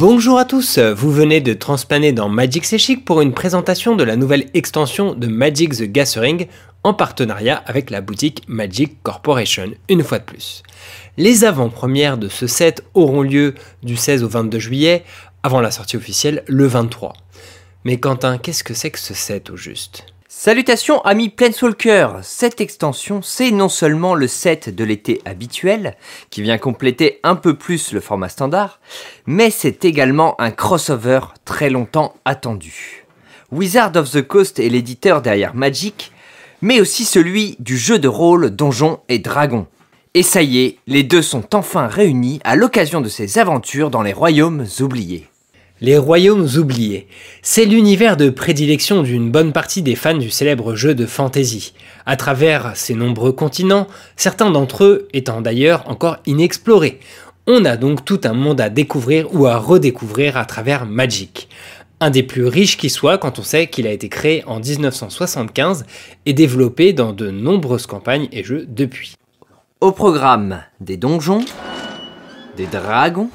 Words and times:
Bonjour 0.00 0.40
à 0.40 0.44
tous, 0.44 0.80
vous 0.80 1.12
venez 1.12 1.40
de 1.40 1.52
transplaner 1.52 2.12
dans 2.12 2.28
Magic 2.28 2.64
C'est 2.64 2.96
pour 2.96 3.20
une 3.20 3.32
présentation 3.32 3.94
de 3.94 4.02
la 4.02 4.16
nouvelle 4.16 4.50
extension 4.52 5.14
de 5.14 5.28
Magic 5.28 5.76
the 5.76 5.84
Gathering 5.84 6.48
en 6.82 6.94
partenariat 6.94 7.62
avec 7.64 7.90
la 7.90 8.00
boutique 8.00 8.42
Magic 8.48 9.00
Corporation, 9.04 9.70
une 9.88 10.02
fois 10.02 10.18
de 10.18 10.24
plus. 10.24 10.64
Les 11.16 11.44
avant-premières 11.44 12.18
de 12.18 12.28
ce 12.28 12.48
set 12.48 12.82
auront 12.94 13.22
lieu 13.22 13.54
du 13.84 13.96
16 13.96 14.24
au 14.24 14.28
22 14.28 14.58
juillet, 14.58 15.04
avant 15.44 15.60
la 15.60 15.70
sortie 15.70 15.96
officielle 15.96 16.42
le 16.48 16.66
23. 16.66 17.12
Mais 17.84 18.00
Quentin, 18.00 18.38
qu'est-ce 18.38 18.64
que 18.64 18.74
c'est 18.74 18.90
que 18.90 18.98
ce 18.98 19.14
set 19.14 19.48
au 19.48 19.56
juste? 19.56 20.06
Salutations 20.36 21.00
amis 21.02 21.28
Planeswalker 21.30 22.08
Cette 22.22 22.60
extension, 22.60 23.22
c'est 23.22 23.52
non 23.52 23.68
seulement 23.68 24.16
le 24.16 24.26
set 24.26 24.68
de 24.68 24.82
l'été 24.82 25.22
habituel, 25.24 25.96
qui 26.28 26.42
vient 26.42 26.58
compléter 26.58 27.20
un 27.22 27.36
peu 27.36 27.54
plus 27.54 27.92
le 27.92 28.00
format 28.00 28.28
standard, 28.28 28.80
mais 29.26 29.48
c'est 29.48 29.84
également 29.84 30.38
un 30.40 30.50
crossover 30.50 31.20
très 31.44 31.70
longtemps 31.70 32.14
attendu. 32.24 33.06
Wizard 33.52 33.92
of 33.94 34.10
the 34.10 34.22
Coast 34.22 34.58
est 34.58 34.68
l'éditeur 34.68 35.22
derrière 35.22 35.54
Magic, 35.54 36.12
mais 36.60 36.80
aussi 36.80 37.04
celui 37.04 37.56
du 37.60 37.78
jeu 37.78 38.00
de 38.00 38.08
rôle 38.08 38.50
Donjons 38.50 38.98
et 39.08 39.20
Dragons. 39.20 39.68
Et 40.14 40.24
ça 40.24 40.42
y 40.42 40.58
est, 40.58 40.78
les 40.88 41.04
deux 41.04 41.22
sont 41.22 41.54
enfin 41.54 41.86
réunis 41.86 42.40
à 42.42 42.56
l'occasion 42.56 43.00
de 43.00 43.08
ces 43.08 43.38
aventures 43.38 43.88
dans 43.88 44.02
les 44.02 44.12
royaumes 44.12 44.66
oubliés. 44.80 45.28
Les 45.80 45.98
Royaumes 45.98 46.46
oubliés. 46.56 47.08
C'est 47.42 47.64
l'univers 47.64 48.16
de 48.16 48.30
prédilection 48.30 49.02
d'une 49.02 49.32
bonne 49.32 49.52
partie 49.52 49.82
des 49.82 49.96
fans 49.96 50.16
du 50.16 50.30
célèbre 50.30 50.76
jeu 50.76 50.94
de 50.94 51.04
fantasy. 51.04 51.74
À 52.06 52.16
travers 52.16 52.76
ses 52.76 52.94
nombreux 52.94 53.32
continents, 53.32 53.88
certains 54.14 54.52
d'entre 54.52 54.84
eux 54.84 55.08
étant 55.12 55.40
d'ailleurs 55.40 55.82
encore 55.90 56.18
inexplorés. 56.26 57.00
On 57.48 57.64
a 57.64 57.76
donc 57.76 58.04
tout 58.04 58.20
un 58.22 58.34
monde 58.34 58.60
à 58.60 58.70
découvrir 58.70 59.34
ou 59.34 59.46
à 59.46 59.56
redécouvrir 59.56 60.36
à 60.36 60.44
travers 60.44 60.86
Magic. 60.86 61.48
Un 61.98 62.10
des 62.10 62.22
plus 62.22 62.46
riches 62.46 62.76
qui 62.76 62.88
soit 62.88 63.18
quand 63.18 63.40
on 63.40 63.42
sait 63.42 63.66
qu'il 63.66 63.88
a 63.88 63.92
été 63.92 64.08
créé 64.08 64.44
en 64.46 64.60
1975 64.60 65.86
et 66.24 66.34
développé 66.34 66.92
dans 66.92 67.12
de 67.12 67.32
nombreuses 67.32 67.86
campagnes 67.86 68.28
et 68.30 68.44
jeux 68.44 68.64
depuis. 68.68 69.16
Au 69.80 69.90
programme 69.90 70.62
des 70.80 70.96
donjons, 70.96 71.44
des 72.56 72.66
dragons, 72.66 73.30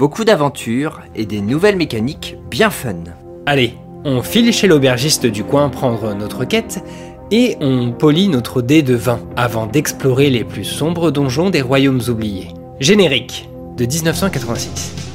beaucoup 0.00 0.24
d'aventures 0.24 1.02
et 1.14 1.26
des 1.26 1.42
nouvelles 1.42 1.76
mécaniques 1.76 2.38
bien 2.50 2.70
fun. 2.70 3.04
Allez, 3.44 3.74
on 4.06 4.22
file 4.22 4.50
chez 4.50 4.66
l'aubergiste 4.66 5.26
du 5.26 5.44
coin 5.44 5.68
prendre 5.68 6.14
notre 6.14 6.46
quête 6.46 6.82
et 7.30 7.58
on 7.60 7.92
polit 7.92 8.28
notre 8.28 8.62
dé 8.62 8.80
de 8.80 8.94
vin 8.94 9.20
avant 9.36 9.66
d'explorer 9.66 10.30
les 10.30 10.42
plus 10.42 10.64
sombres 10.64 11.10
donjons 11.10 11.50
des 11.50 11.60
royaumes 11.60 12.00
oubliés. 12.08 12.48
Générique 12.80 13.50
de 13.76 13.84
1986. 13.84 15.09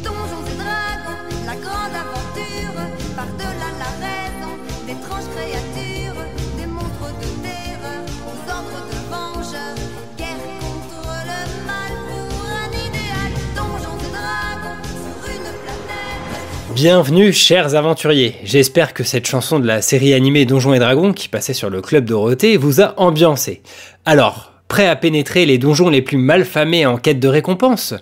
Bienvenue 16.76 17.32
chers 17.32 17.74
aventuriers, 17.76 18.36
j'espère 18.44 18.94
que 18.94 19.06
cette 19.06 19.26
chanson 19.26 19.62
de 19.62 19.66
la 19.66 19.82
série 19.82 20.14
animée 20.14 20.44
Donjons 20.44 20.74
et 20.74 20.80
Dragons 20.80 21.14
qui 21.14 21.30
passait 21.30 21.54
sur 21.54 21.70
le 21.70 21.82
club 21.82 22.04
Dorothée 22.04 22.58
vous 22.58 22.82
a 22.82 23.00
ambiancé. 23.00 23.62
Alors, 24.04 24.52
prêt 24.68 24.86
à 24.86 24.98
pénétrer 24.98 25.46
les 25.46 25.58
donjons 25.58 25.88
les 25.88 26.02
plus 26.02 26.18
malfamés 26.18 26.86
en 26.86 26.98
quête 26.98 27.22
de 27.22 27.30
récompense? 27.30 27.94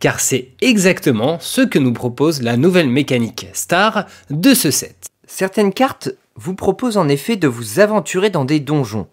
Car 0.00 0.18
c'est 0.18 0.48
exactement 0.60 1.38
ce 1.38 1.60
que 1.60 1.78
nous 1.78 1.92
propose 1.92 2.42
la 2.42 2.56
nouvelle 2.56 2.88
mécanique 2.88 3.46
Star 3.52 4.06
de 4.28 4.54
ce 4.54 4.72
set. 4.72 5.06
Certaines 5.28 5.72
cartes 5.72 6.10
vous 6.34 6.56
proposent 6.56 6.98
en 6.98 7.08
effet 7.08 7.36
de 7.36 7.46
vous 7.46 7.78
aventurer 7.78 8.30
dans 8.30 8.44
des 8.44 8.58
donjons, 8.58 9.06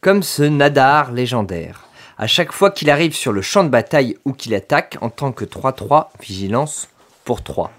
comme 0.00 0.22
ce 0.22 0.44
Nadar 0.44 1.10
légendaire. 1.10 1.88
À 2.18 2.28
chaque 2.28 2.52
fois 2.52 2.70
qu'il 2.70 2.88
arrive 2.88 3.16
sur 3.16 3.32
le 3.32 3.42
champ 3.42 3.64
de 3.64 3.68
bataille 3.68 4.16
ou 4.24 4.32
qu'il 4.32 4.54
attaque 4.54 4.96
en 5.00 5.10
tant 5.10 5.32
que 5.32 5.44
3-3 5.44 6.10
vigilance 6.20 6.88
pour 7.24 7.42
3 7.42 7.72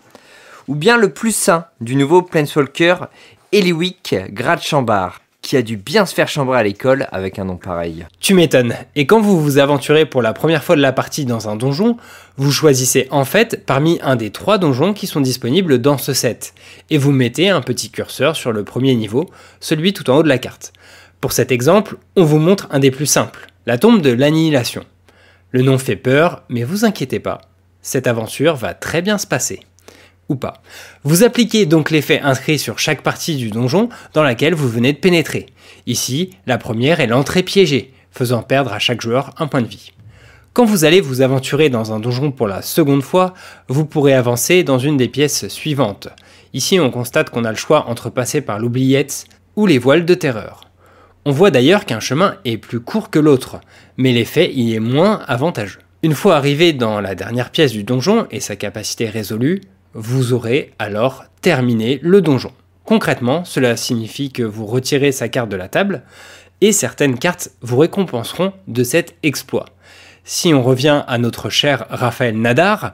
ou 0.68 0.76
bien 0.76 0.98
le 0.98 1.10
plus 1.10 1.36
sain 1.36 1.66
du 1.80 1.96
nouveau 1.96 2.22
Planeswalker, 2.22 3.08
Eliwick 3.52 4.16
Gradchambar, 4.30 5.20
qui 5.42 5.58
a 5.58 5.62
dû 5.62 5.76
bien 5.76 6.06
se 6.06 6.14
faire 6.14 6.28
chambrer 6.28 6.60
à 6.60 6.64
l'école 6.64 7.08
avec 7.12 7.40
un 7.40 7.46
nom 7.46 7.58
pareil. 7.58 8.06
Tu 8.20 8.34
m'étonnes. 8.34 8.76
Et 8.96 9.08
quand 9.08 9.20
vous 9.20 9.42
vous 9.42 9.58
aventurez 9.58 10.06
pour 10.06 10.22
la 10.22 10.34
première 10.34 10.64
fois 10.64 10.76
de 10.76 10.82
la 10.82 10.94
partie 10.94 11.26
dans 11.26 11.50
un 11.50 11.56
donjon, 11.56 11.98
vous 12.38 12.52
choisissez 12.52 13.08
en 13.10 13.26
fait 13.26 13.66
parmi 13.66 14.00
un 14.04 14.16
des 14.16 14.30
trois 14.30 14.58
donjons 14.58 14.94
qui 14.94 15.08
sont 15.08 15.22
disponibles 15.22 15.80
dans 15.80 15.98
ce 15.98 16.14
set. 16.14 16.54
Et 16.90 16.98
vous 16.98 17.12
mettez 17.12 17.50
un 17.50 17.62
petit 17.62 17.90
curseur 17.90 18.36
sur 18.36 18.52
le 18.52 18.64
premier 18.64 18.96
niveau, 18.96 19.30
celui 19.60 19.94
tout 19.94 20.10
en 20.10 20.18
haut 20.18 20.24
de 20.24 20.30
la 20.30 20.38
carte. 20.38 20.74
Pour 21.20 21.34
cet 21.34 21.52
exemple, 21.52 21.98
on 22.16 22.24
vous 22.24 22.40
montre 22.40 22.68
un 22.72 22.80
des 22.80 22.92
plus 22.92 23.06
simples, 23.06 23.48
la 23.66 23.78
tombe 23.78 24.02
de 24.02 24.12
l'annihilation. 24.12 24.86
Le 25.52 25.62
nom 25.62 25.78
fait 25.78 25.96
peur, 25.96 26.44
mais 26.50 26.64
vous 26.64 26.86
inquiétez 26.86 27.20
pas. 27.20 27.42
Cette 27.82 28.08
aventure 28.08 28.56
va 28.56 28.74
très 28.74 29.02
bien 29.02 29.18
se 29.18 29.28
passer 29.28 29.62
pas. 30.36 30.62
Vous 31.04 31.24
appliquez 31.24 31.66
donc 31.66 31.92
l'effet 31.92 32.20
inscrit 32.22 32.60
sur 32.60 32.80
chaque 32.80 33.02
partie 33.02 33.36
du 33.36 33.50
donjon 33.50 33.90
dans 34.14 34.24
laquelle 34.24 34.54
vous 34.54 34.70
venez 34.70 34.94
de 34.94 34.98
pénétrer. 34.98 35.48
Ici, 35.88 36.32
la 36.48 36.58
première 36.58 37.00
est 37.00 37.08
l'entrée 37.08 37.44
piégée, 37.44 37.94
faisant 38.12 38.44
perdre 38.44 38.74
à 38.74 38.80
chaque 38.80 39.02
joueur 39.02 39.34
un 39.38 39.48
point 39.48 39.62
de 39.62 39.68
vie. 39.68 39.92
Quand 40.54 40.66
vous 40.66 40.84
allez 40.84 41.00
vous 41.00 41.22
aventurer 41.22 41.70
dans 41.70 41.94
un 41.94 42.00
donjon 42.00 42.32
pour 42.32 42.48
la 42.48 42.62
seconde 42.62 43.04
fois, 43.04 43.34
vous 43.70 43.86
pourrez 43.86 44.14
avancer 44.14 44.64
dans 44.64 44.80
une 44.80 44.98
des 44.98 45.08
pièces 45.08 45.48
suivantes. 45.48 46.10
Ici, 46.54 46.80
on 46.80 46.92
constate 46.92 47.30
qu'on 47.30 47.46
a 47.46 47.52
le 47.52 47.58
choix 47.58 47.88
entre 47.88 48.10
passer 48.10 48.42
par 48.42 48.60
l'oubliette 48.60 49.26
ou 49.56 49.66
les 49.66 49.78
voiles 49.78 50.06
de 50.06 50.14
terreur. 50.14 50.66
On 51.24 51.32
voit 51.32 51.52
d'ailleurs 51.52 51.86
qu'un 51.86 52.00
chemin 52.00 52.36
est 52.44 52.58
plus 52.58 52.80
court 52.80 53.10
que 53.10 53.20
l'autre, 53.20 53.62
mais 53.96 54.12
l'effet 54.12 54.52
y 54.52 54.74
est 54.74 54.80
moins 54.80 55.22
avantageux. 55.28 55.80
Une 56.04 56.16
fois 56.16 56.36
arrivé 56.36 56.74
dans 56.74 57.00
la 57.00 57.14
dernière 57.14 57.52
pièce 57.52 57.72
du 57.72 57.84
donjon 57.84 58.28
et 58.32 58.40
sa 58.40 58.56
capacité 58.56 59.08
résolue, 59.08 59.62
vous 59.94 60.34
aurez 60.34 60.74
alors 60.80 61.26
terminé 61.42 62.00
le 62.02 62.22
donjon. 62.22 62.52
Concrètement, 62.86 63.46
cela 63.46 63.78
signifie 63.78 64.32
que 64.32 64.44
vous 64.44 64.66
retirez 64.66 65.12
sa 65.12 65.30
carte 65.30 65.50
de 65.50 65.56
la 65.56 65.68
table 65.68 66.04
et 66.62 66.72
certaines 66.72 67.18
cartes 67.18 67.52
vous 67.62 67.78
récompenseront 67.78 68.54
de 68.68 68.84
cet 68.84 69.16
exploit. 69.24 69.66
Si 70.24 70.54
on 70.54 70.62
revient 70.62 71.04
à 71.08 71.18
notre 71.18 71.50
cher 71.50 71.86
Raphaël 71.90 72.38
Nadar, 72.40 72.94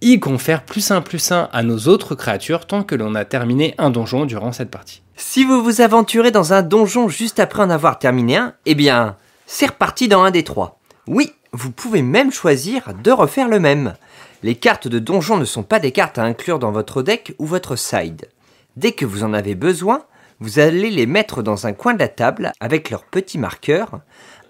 il 0.00 0.20
confère 0.20 0.64
plus 0.64 0.90
un 0.90 1.00
plus 1.00 1.32
un 1.32 1.48
à 1.52 1.62
nos 1.62 1.88
autres 1.88 2.14
créatures 2.14 2.66
tant 2.66 2.84
que 2.84 2.94
l'on 2.94 3.14
a 3.14 3.24
terminé 3.24 3.74
un 3.78 3.90
donjon 3.90 4.26
durant 4.26 4.52
cette 4.52 4.70
partie. 4.70 5.02
Si 5.16 5.44
vous 5.44 5.62
vous 5.62 5.80
aventurez 5.80 6.30
dans 6.30 6.52
un 6.52 6.62
donjon 6.62 7.08
juste 7.08 7.40
après 7.40 7.62
en 7.62 7.70
avoir 7.70 7.98
terminé 7.98 8.36
un, 8.36 8.54
eh 8.66 8.76
bien, 8.76 9.16
c'est 9.46 9.66
reparti 9.66 10.06
dans 10.06 10.22
un 10.22 10.30
des 10.30 10.44
trois. 10.44 10.78
Oui, 11.08 11.32
vous 11.52 11.72
pouvez 11.72 12.02
même 12.02 12.30
choisir 12.30 12.92
de 13.02 13.10
refaire 13.10 13.48
le 13.48 13.58
même. 13.58 13.94
Les 14.44 14.54
cartes 14.54 14.86
de 14.86 15.00
donjon 15.00 15.36
ne 15.36 15.44
sont 15.44 15.64
pas 15.64 15.80
des 15.80 15.90
cartes 15.90 16.18
à 16.18 16.22
inclure 16.22 16.60
dans 16.60 16.70
votre 16.70 17.02
deck 17.02 17.34
ou 17.38 17.46
votre 17.46 17.74
side. 17.74 18.28
Dès 18.76 18.92
que 18.92 19.04
vous 19.04 19.24
en 19.24 19.34
avez 19.34 19.56
besoin, 19.56 20.04
vous 20.38 20.60
allez 20.60 20.90
les 20.90 21.06
mettre 21.06 21.42
dans 21.42 21.66
un 21.66 21.72
coin 21.72 21.94
de 21.94 21.98
la 21.98 22.06
table 22.06 22.52
avec 22.60 22.90
leurs 22.90 23.04
petits 23.04 23.38
marqueurs, 23.38 24.00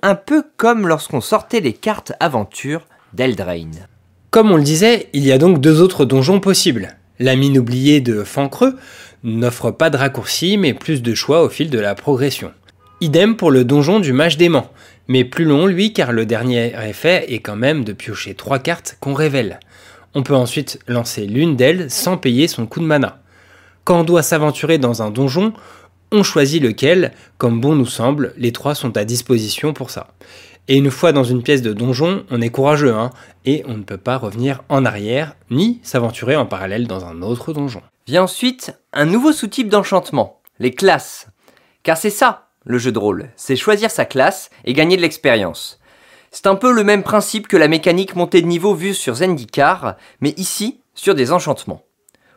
un 0.02 0.14
peu 0.14 0.44
comme 0.58 0.86
lorsqu'on 0.86 1.22
sortait 1.22 1.60
les 1.60 1.72
cartes 1.72 2.12
aventure 2.20 2.86
d'Eldrain. 3.14 3.70
Comme 4.30 4.50
on 4.50 4.58
le 4.58 4.62
disait, 4.62 5.08
il 5.14 5.24
y 5.24 5.32
a 5.32 5.38
donc 5.38 5.58
deux 5.58 5.80
autres 5.80 6.04
donjons 6.04 6.40
possibles. 6.40 6.94
La 7.18 7.34
mine 7.34 7.58
oubliée 7.58 8.02
de 8.02 8.22
Fancreux 8.24 8.76
n'offre 9.24 9.70
pas 9.70 9.88
de 9.88 9.96
raccourci 9.96 10.58
mais 10.58 10.74
plus 10.74 11.00
de 11.00 11.14
choix 11.14 11.42
au 11.42 11.48
fil 11.48 11.70
de 11.70 11.78
la 11.78 11.94
progression. 11.94 12.52
Idem 13.00 13.36
pour 13.36 13.50
le 13.50 13.64
donjon 13.64 14.00
du 14.00 14.12
mage 14.12 14.36
d'aimant, 14.36 14.70
mais 15.08 15.24
plus 15.24 15.46
long 15.46 15.66
lui 15.66 15.94
car 15.94 16.12
le 16.12 16.26
dernier 16.26 16.74
effet 16.86 17.32
est 17.32 17.40
quand 17.40 17.56
même 17.56 17.84
de 17.84 17.94
piocher 17.94 18.34
trois 18.34 18.58
cartes 18.58 18.98
qu'on 19.00 19.14
révèle. 19.14 19.58
On 20.14 20.22
peut 20.22 20.34
ensuite 20.34 20.78
lancer 20.88 21.26
l'une 21.26 21.56
d'elles 21.56 21.90
sans 21.90 22.16
payer 22.16 22.48
son 22.48 22.66
coup 22.66 22.80
de 22.80 22.84
mana. 22.84 23.20
Quand 23.84 24.00
on 24.00 24.04
doit 24.04 24.22
s'aventurer 24.22 24.78
dans 24.78 25.02
un 25.02 25.10
donjon, 25.10 25.52
on 26.10 26.22
choisit 26.22 26.62
lequel, 26.62 27.12
comme 27.36 27.60
bon 27.60 27.74
nous 27.74 27.86
semble, 27.86 28.32
les 28.36 28.52
trois 28.52 28.74
sont 28.74 28.96
à 28.96 29.04
disposition 29.04 29.72
pour 29.72 29.90
ça. 29.90 30.08
Et 30.68 30.76
une 30.76 30.90
fois 30.90 31.12
dans 31.12 31.24
une 31.24 31.42
pièce 31.42 31.62
de 31.62 31.72
donjon, 31.72 32.24
on 32.30 32.42
est 32.42 32.50
courageux, 32.50 32.94
hein, 32.94 33.10
et 33.46 33.62
on 33.66 33.76
ne 33.76 33.82
peut 33.82 33.96
pas 33.96 34.18
revenir 34.18 34.62
en 34.68 34.84
arrière, 34.84 35.34
ni 35.50 35.80
s'aventurer 35.82 36.36
en 36.36 36.46
parallèle 36.46 36.86
dans 36.86 37.06
un 37.06 37.22
autre 37.22 37.52
donjon. 37.52 37.82
Vient 38.06 38.24
ensuite 38.24 38.74
un 38.92 39.06
nouveau 39.06 39.32
sous-type 39.32 39.68
d'enchantement, 39.68 40.40
les 40.58 40.72
classes. 40.72 41.28
Car 41.82 41.96
c'est 41.96 42.10
ça, 42.10 42.48
le 42.64 42.78
jeu 42.78 42.92
de 42.92 42.98
rôle, 42.98 43.30
c'est 43.36 43.56
choisir 43.56 43.90
sa 43.90 44.04
classe 44.04 44.50
et 44.66 44.74
gagner 44.74 44.96
de 44.96 45.02
l'expérience. 45.02 45.77
C'est 46.40 46.46
un 46.46 46.54
peu 46.54 46.70
le 46.70 46.84
même 46.84 47.02
principe 47.02 47.48
que 47.48 47.56
la 47.56 47.66
mécanique 47.66 48.14
montée 48.14 48.42
de 48.42 48.46
niveau 48.46 48.72
vue 48.72 48.94
sur 48.94 49.16
Zendikar, 49.16 49.96
mais 50.20 50.34
ici 50.36 50.80
sur 50.94 51.16
des 51.16 51.32
enchantements. 51.32 51.82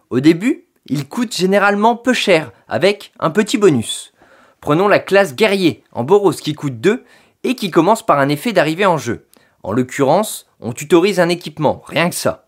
Au 0.09 0.19
début, 0.19 0.65
il 0.87 1.07
coûte 1.07 1.35
généralement 1.35 1.95
peu 1.95 2.11
cher, 2.11 2.51
avec 2.67 3.13
un 3.19 3.29
petit 3.29 3.59
bonus. 3.59 4.11
Prenons 4.59 4.87
la 4.87 4.97
classe 4.97 5.35
guerrier 5.35 5.83
en 5.91 6.03
Boros 6.03 6.31
qui 6.31 6.55
coûte 6.55 6.81
2 6.81 7.03
et 7.43 7.53
qui 7.53 7.69
commence 7.69 8.03
par 8.03 8.17
un 8.17 8.29
effet 8.29 8.53
d'arrivée 8.53 8.87
en 8.87 8.97
jeu. 8.97 9.27
En 9.61 9.71
l'occurrence, 9.71 10.49
on 10.61 10.73
tutorise 10.73 11.19
un 11.19 11.29
équipement, 11.29 11.83
rien 11.85 12.09
que 12.09 12.15
ça. 12.15 12.47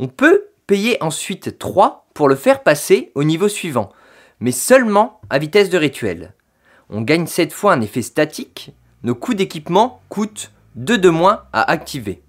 On 0.00 0.08
peut 0.08 0.48
payez 0.66 1.00
ensuite 1.00 1.56
3 1.56 2.08
pour 2.14 2.28
le 2.28 2.34
faire 2.34 2.64
passer 2.64 3.12
au 3.14 3.22
niveau 3.22 3.46
suivant, 3.46 3.92
mais 4.40 4.50
seulement 4.50 5.20
à 5.30 5.38
vitesse 5.38 5.70
de 5.70 5.78
rituel. 5.78 6.34
On 6.88 7.02
gagne 7.02 7.28
cette 7.28 7.52
fois 7.52 7.74
un 7.74 7.80
effet 7.80 8.02
statique, 8.02 8.72
nos 9.04 9.14
coûts 9.14 9.34
d'équipement 9.34 10.00
coûtent 10.08 10.50
2 10.76 10.98
de 10.98 11.08
moins 11.08 11.44
à 11.52 11.70
activer. 11.70 12.22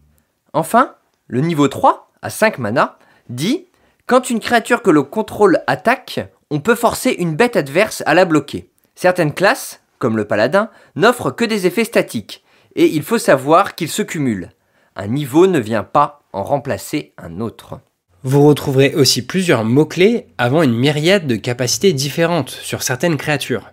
Enfin, 0.53 0.95
le 1.27 1.41
niveau 1.41 1.67
3, 1.67 2.11
à 2.21 2.29
5 2.29 2.57
mana, 2.57 2.97
dit 3.29 3.67
quand 4.07 4.29
une 4.29 4.39
créature 4.39 4.81
que 4.81 4.89
l'on 4.89 5.03
contrôle 5.03 5.61
attaque, 5.67 6.19
on 6.49 6.59
peut 6.59 6.75
forcer 6.75 7.11
une 7.11 7.35
bête 7.35 7.55
adverse 7.55 8.03
à 8.05 8.13
la 8.13 8.25
bloquer. 8.25 8.69
Certaines 8.95 9.33
classes, 9.33 9.81
comme 9.99 10.17
le 10.17 10.25
paladin, 10.25 10.69
n'offrent 10.95 11.31
que 11.31 11.45
des 11.45 11.65
effets 11.65 11.85
statiques, 11.85 12.43
et 12.75 12.87
il 12.87 13.03
faut 13.03 13.17
savoir 13.17 13.75
qu'ils 13.75 13.89
se 13.89 14.01
cumulent. 14.01 14.49
Un 14.95 15.07
niveau 15.07 15.47
ne 15.47 15.59
vient 15.59 15.83
pas 15.83 16.23
en 16.33 16.43
remplacer 16.43 17.13
un 17.17 17.39
autre. 17.39 17.79
Vous 18.23 18.45
retrouverez 18.45 18.93
aussi 18.93 19.23
plusieurs 19.23 19.63
mots-clés 19.63 20.27
avant 20.37 20.61
une 20.61 20.75
myriade 20.75 21.25
de 21.25 21.35
capacités 21.35 21.91
différentes 21.91 22.51
sur 22.51 22.83
certaines 22.83 23.17
créatures. 23.17 23.71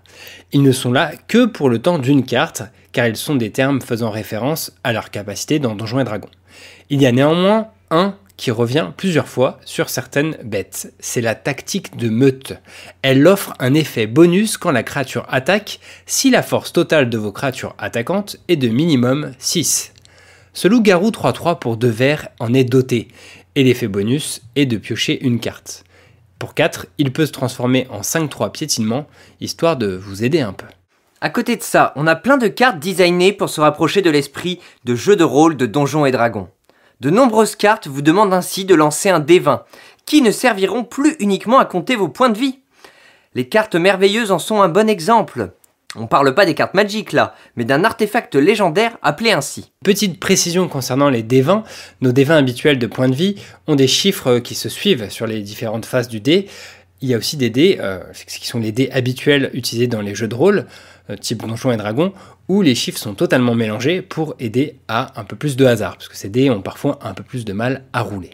Ils 0.53 0.63
ne 0.63 0.73
sont 0.73 0.91
là 0.91 1.13
que 1.29 1.45
pour 1.45 1.69
le 1.69 1.81
temps 1.81 1.99
d'une 1.99 2.25
carte, 2.25 2.63
car 2.93 3.07
ils 3.07 3.17
sont 3.17 3.35
des 3.35 3.51
termes 3.51 3.83
faisant 3.83 4.11
référence 4.11 4.73
à 4.85 4.95
leur 4.95 5.11
capacité 5.11 5.59
dans 5.59 5.75
Donjons 5.75 6.01
et 6.01 6.05
Dragons. 6.05 6.31
Il 6.89 7.03
y 7.03 7.07
a 7.07 7.13
néanmoins 7.13 7.69
un 7.91 8.15
qui 8.39 8.51
revient 8.51 8.87
plusieurs 8.97 9.29
fois 9.29 9.61
sur 9.67 9.91
certaines 9.91 10.39
bêtes. 10.43 10.95
C'est 10.99 11.21
la 11.21 11.35
tactique 11.35 11.99
de 11.99 12.09
meute. 12.09 12.55
Elle 13.03 13.27
offre 13.27 13.53
un 13.59 13.75
effet 13.75 14.07
bonus 14.07 14.57
quand 14.57 14.71
la 14.71 14.83
créature 14.83 15.27
attaque 15.29 15.79
si 16.07 16.31
la 16.31 16.43
force 16.43 16.73
totale 16.73 17.11
de 17.11 17.19
vos 17.19 17.33
créatures 17.33 17.75
attaquantes 17.77 18.39
est 18.49 18.57
de 18.57 18.69
minimum 18.69 19.33
6. 19.39 19.93
Ce 20.55 20.67
loup-garou 20.67 21.11
3-3 21.11 21.59
pour 21.61 21.77
2 21.77 21.89
verres 21.89 22.29
en 22.41 22.53
est 22.53 22.65
doté, 22.65 23.07
et 23.59 23.65
l'effet 23.65 23.89
bonus 23.89 24.41
est 24.55 24.67
de 24.67 24.77
piocher 24.77 25.21
une 25.21 25.41
carte. 25.41 25.83
Pour 26.39 26.55
4, 26.55 26.87
il 26.99 27.13
peut 27.13 27.27
se 27.27 27.33
transformer 27.33 27.89
en 27.91 28.03
5-3 28.03 28.53
piétinement, 28.53 29.09
histoire 29.41 29.77
de 29.77 29.97
vous 29.97 30.23
aider 30.23 30.41
un 30.41 30.53
peu. 30.53 30.67
À 31.21 31.29
côté 31.29 31.57
de 31.57 31.63
ça, 31.65 31.93
on 31.97 32.07
a 32.07 32.15
plein 32.15 32.37
de 32.37 32.47
cartes 32.47 32.79
designées 32.79 33.33
pour 33.33 33.49
se 33.49 33.61
rapprocher 33.61 34.01
de 34.01 34.11
l'esprit 34.11 34.61
de 34.85 34.95
jeux 34.95 35.17
de 35.17 35.25
rôle 35.25 35.57
de 35.57 35.67
Donjons 35.67 36.07
et 36.07 36.13
Dragons. 36.13 36.47
De 37.01 37.11
nombreuses 37.11 37.57
cartes 37.57 37.89
vous 37.89 38.01
demandent 38.01 38.33
ainsi 38.33 38.65
de 38.65 38.77
lancer 38.77 39.09
un 39.09 39.19
D20, 39.19 39.63
qui 40.07 40.23
ne 40.23 40.31
serviront 40.31 40.85
plus 40.85 41.17
uniquement 41.19 41.59
à 41.59 41.65
compter 41.65 41.97
vos 41.97 42.09
points 42.09 42.31
de 42.31 42.39
vie. 42.39 42.61
Les 43.35 43.49
cartes 43.49 43.75
merveilleuses 43.75 44.31
en 44.31 44.39
sont 44.39 44.63
un 44.63 44.69
bon 44.69 44.89
exemple. 44.89 45.51
On 45.97 46.07
parle 46.07 46.35
pas 46.35 46.45
des 46.45 46.55
cartes 46.55 46.75
magiques 46.75 47.13
là, 47.13 47.35
mais 47.57 47.65
d'un 47.65 47.83
artefact 47.83 48.35
légendaire 48.35 48.99
appelé 49.01 49.33
ainsi. 49.33 49.73
Petite 49.83 50.21
précision 50.21 50.69
concernant 50.69 51.09
les 51.09 51.23
D20, 51.23 51.63
nos 52.03 52.13
D20 52.13 52.33
habituels 52.33 52.79
de 52.79 52.87
points 52.87 53.09
de 53.09 53.15
vie 53.15 53.37
ont 53.67 53.75
des 53.75 53.87
chiffres 53.87 54.39
qui 54.39 54.55
se 54.55 54.69
suivent 54.69 55.09
sur 55.09 55.27
les 55.27 55.41
différentes 55.41 55.87
phases 55.87 56.09
du 56.09 56.21
dé. 56.21 56.47
Il 57.01 57.09
y 57.09 57.15
a 57.15 57.17
aussi 57.17 57.39
des 57.39 57.49
dés, 57.49 57.79
euh, 57.81 58.01
qui 58.27 58.47
sont 58.47 58.59
les 58.59 58.71
dés 58.71 58.91
habituels 58.93 59.49
utilisés 59.55 59.87
dans 59.87 60.03
les 60.03 60.15
jeux 60.15 60.29
de 60.29 60.35
rôle, 60.35 60.67
euh, 61.09 61.17
type 61.17 61.39
Donjons 61.47 61.73
et 61.73 61.79
Dragons, 61.79 62.13
où 62.49 62.61
les 62.61 62.75
chiffres 62.75 62.99
sont 62.99 63.15
totalement 63.15 63.55
mélangés 63.55 64.03
pour 64.03 64.35
aider 64.41 64.77
à 64.89 65.19
un 65.19 65.25
peu 65.25 65.37
plus 65.37 65.57
de 65.57 65.65
hasard, 65.65 65.97
parce 65.97 66.09
que 66.09 66.17
ces 66.17 66.29
dés 66.29 66.51
ont 66.51 66.61
parfois 66.61 66.99
un 67.03 67.15
peu 67.15 67.23
plus 67.23 67.47
de 67.47 67.55
mal 67.55 67.85
à 67.95 68.03
rouler. 68.03 68.31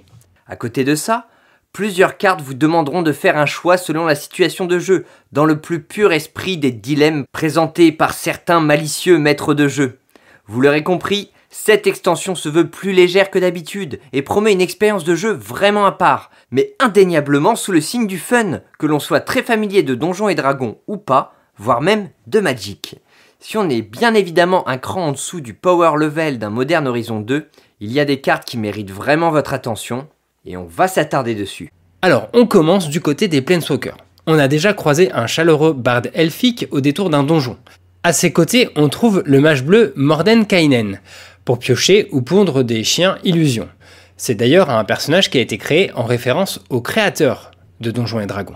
À 0.48 0.56
côté 0.56 0.82
de 0.82 0.96
ça, 0.96 1.28
plusieurs 1.74 2.16
cartes 2.16 2.40
vous 2.40 2.54
demanderont 2.54 3.02
de 3.02 3.12
faire 3.12 3.36
un 3.36 3.46
choix 3.46 3.76
selon 3.76 4.06
la 4.06 4.14
situation 4.14 4.64
de 4.64 4.78
jeu, 4.78 5.04
dans 5.32 5.44
le 5.44 5.60
plus 5.60 5.82
pur 5.82 6.12
esprit 6.12 6.56
des 6.56 6.70
dilemmes 6.70 7.24
présentés 7.32 7.90
par 7.90 8.14
certains 8.14 8.60
malicieux 8.60 9.18
maîtres 9.18 9.54
de 9.54 9.66
jeu. 9.66 9.98
Vous 10.46 10.60
l'aurez 10.60 10.84
compris, 10.84 11.32
cette 11.50 11.88
extension 11.88 12.36
se 12.36 12.48
veut 12.48 12.70
plus 12.70 12.92
légère 12.92 13.28
que 13.28 13.40
d'habitude 13.40 13.98
et 14.12 14.22
promet 14.22 14.52
une 14.52 14.60
expérience 14.60 15.02
de 15.02 15.16
jeu 15.16 15.32
vraiment 15.32 15.84
à 15.84 15.90
part, 15.90 16.30
mais 16.52 16.76
indéniablement 16.78 17.56
sous 17.56 17.72
le 17.72 17.80
signe 17.80 18.06
du 18.06 18.18
fun, 18.18 18.60
que 18.78 18.86
l'on 18.86 19.00
soit 19.00 19.20
très 19.20 19.42
familier 19.42 19.82
de 19.82 19.96
Donjons 19.96 20.28
et 20.28 20.36
Dragons 20.36 20.78
ou 20.86 20.96
pas, 20.96 21.34
voire 21.58 21.80
même 21.80 22.08
de 22.28 22.38
Magic. 22.38 23.00
Si 23.40 23.58
on 23.58 23.68
est 23.68 23.82
bien 23.82 24.14
évidemment 24.14 24.66
un 24.68 24.78
cran 24.78 25.06
en 25.06 25.12
dessous 25.12 25.40
du 25.40 25.54
power 25.54 25.96
level 25.96 26.38
d'un 26.38 26.50
moderne 26.50 26.86
Horizon 26.86 27.18
2, 27.18 27.48
il 27.80 27.92
y 27.92 27.98
a 27.98 28.04
des 28.04 28.20
cartes 28.20 28.44
qui 28.44 28.58
méritent 28.58 28.92
vraiment 28.92 29.30
votre 29.30 29.54
attention, 29.54 30.06
et 30.46 30.56
on 30.56 30.64
va 30.64 30.88
s'attarder 30.88 31.34
dessus. 31.34 31.70
Alors, 32.02 32.28
on 32.34 32.46
commence 32.46 32.88
du 32.88 33.00
côté 33.00 33.28
des 33.28 33.40
Planeswalkers. 33.40 33.96
On 34.26 34.38
a 34.38 34.48
déjà 34.48 34.72
croisé 34.72 35.10
un 35.12 35.26
chaleureux 35.26 35.72
barde 35.72 36.10
elfique 36.14 36.66
au 36.70 36.80
détour 36.80 37.10
d'un 37.10 37.22
donjon. 37.22 37.56
À 38.02 38.12
ses 38.12 38.32
côtés, 38.32 38.68
on 38.76 38.88
trouve 38.88 39.22
le 39.24 39.40
mage 39.40 39.64
bleu 39.64 39.92
Morden 39.96 40.46
Kainen, 40.46 41.00
pour 41.44 41.58
piocher 41.58 42.08
ou 42.12 42.22
pondre 42.22 42.62
des 42.62 42.84
chiens 42.84 43.16
illusions. 43.24 43.68
C'est 44.16 44.34
d'ailleurs 44.34 44.70
un 44.70 44.84
personnage 44.84 45.30
qui 45.30 45.38
a 45.38 45.40
été 45.40 45.58
créé 45.58 45.90
en 45.94 46.04
référence 46.04 46.60
au 46.70 46.80
créateur 46.80 47.50
de 47.80 47.90
Donjons 47.90 48.20
et 48.20 48.26
Dragons. 48.26 48.54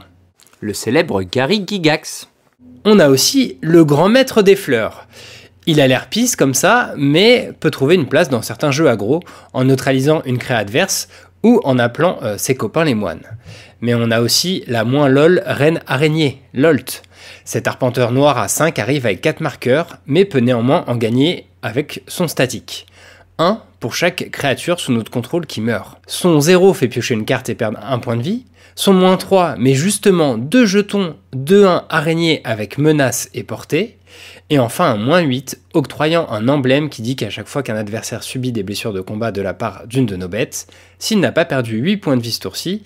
Le 0.61 0.73
célèbre 0.75 1.23
Gary 1.23 1.65
Gigax. 1.67 2.29
On 2.85 2.99
a 2.99 3.09
aussi 3.09 3.59
le 3.61 3.85
grand 3.85 4.09
maître 4.09 4.43
des 4.43 4.57
fleurs. 4.57 5.07
Il 5.67 5.81
a 5.81 5.87
l'air 5.87 6.09
pisse 6.09 6.37
comme 6.37 6.55
ça, 6.55 6.95
mais 6.97 7.53
peut 7.61 7.71
trouver 7.71 7.95
une 7.95 8.09
place 8.09 8.31
dans 8.31 8.41
certains 8.41 8.71
jeux 8.71 8.89
aggro 8.89 9.21
en 9.53 9.65
neutralisant 9.65 10.23
une 10.25 10.39
créa 10.39 10.59
adverse 10.59 11.09
ou 11.43 11.61
en 11.65 11.79
appelant 11.79 12.19
euh, 12.23 12.39
ses 12.39 12.55
copains 12.55 12.85
les 12.85 12.95
moines. 12.95 13.23
Mais 13.81 13.95
on 13.95 14.11
a 14.11 14.21
aussi 14.21 14.65
la 14.67 14.85
moins 14.85 15.09
lol 15.09 15.43
reine 15.47 15.81
araignée, 15.87 16.43
Lolt. 16.53 17.03
Cet 17.45 17.67
arpenteur 17.69 18.13
noir 18.13 18.39
à 18.39 18.49
5 18.49 18.79
arrive 18.79 19.07
avec 19.07 19.21
4 19.21 19.41
marqueurs, 19.41 19.99
mais 20.07 20.25
peut 20.25 20.41
néanmoins 20.41 20.85
en 20.87 20.97
gagner 20.97 21.47
avec 21.63 22.03
son 22.07 22.29
statique. 22.29 22.87
1 23.39 23.63
pour 23.81 23.95
chaque 23.95 24.31
créature 24.31 24.81
sous 24.81 24.93
notre 24.93 25.11
contrôle 25.11 25.47
qui 25.47 25.61
meurt. 25.61 25.99
Son 26.07 26.41
0 26.41 26.75
fait 26.75 26.89
piocher 26.89 27.15
une 27.15 27.25
carte 27.25 27.49
et 27.49 27.55
perdre 27.55 27.79
un 27.83 27.99
point 27.99 28.17
de 28.17 28.23
vie. 28.23 28.45
Son 28.75 28.93
moins 28.93 29.17
3 29.17 29.57
met 29.57 29.75
justement 29.75 30.39
deux 30.39 30.67
jetons 30.67 31.17
2-1 31.35 31.85
araignée 31.89 32.41
avec 32.45 32.79
menace 32.79 33.29
et 33.35 33.43
portée. 33.43 33.98
Et 34.51 34.59
enfin 34.59 34.93
un 34.93 34.97
moins 34.97 35.21
8 35.21 35.61
octroyant 35.75 36.29
un 36.31 36.49
emblème 36.49 36.89
qui 36.89 37.03
dit 37.03 37.17
qu'à 37.17 37.31
chaque 37.31 37.49
fois 37.49 37.63
qu'un 37.63 37.77
adversaire 37.77 38.23
subit 38.23 38.53
des 38.53 38.63
blessures 38.63 38.93
de 38.93 39.01
combat 39.01 39.33
de 39.33 39.43
la 39.43 39.55
part 39.55 39.87
d'une 39.87 40.07
de 40.07 40.17
nos 40.17 40.29
bêtes, 40.29 40.67
s'il 40.99 41.21
n'a 41.21 41.33
pas 41.33 41.45
perdu 41.45 41.77
8 41.79 41.97
points 41.99 42.17
de 42.17 42.23
vie 42.23 42.33
ce 42.33 42.41
tour-ci, 42.41 42.83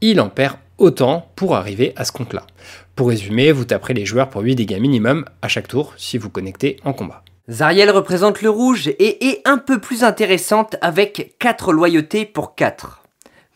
il 0.00 0.20
en 0.20 0.28
perd 0.28 0.56
autant 0.78 1.30
pour 1.36 1.56
arriver 1.56 1.92
à 1.96 2.04
ce 2.04 2.12
compte-là. 2.12 2.46
Pour 2.94 3.08
résumer, 3.08 3.52
vous 3.52 3.64
taperez 3.64 3.94
les 3.94 4.06
joueurs 4.06 4.30
pour 4.30 4.42
8 4.42 4.56
dégâts 4.56 4.80
minimum 4.80 5.24
à 5.42 5.48
chaque 5.48 5.68
tour 5.68 5.94
si 5.96 6.18
vous 6.18 6.30
connectez 6.30 6.78
en 6.84 6.92
combat. 6.92 7.22
Zariel 7.48 7.90
représente 7.90 8.42
le 8.42 8.50
rouge 8.50 8.88
et 8.88 9.28
est 9.28 9.46
un 9.46 9.58
peu 9.58 9.80
plus 9.80 10.02
intéressante 10.02 10.76
avec 10.80 11.36
4 11.38 11.72
loyautés 11.72 12.24
pour 12.24 12.54
4. 12.56 13.04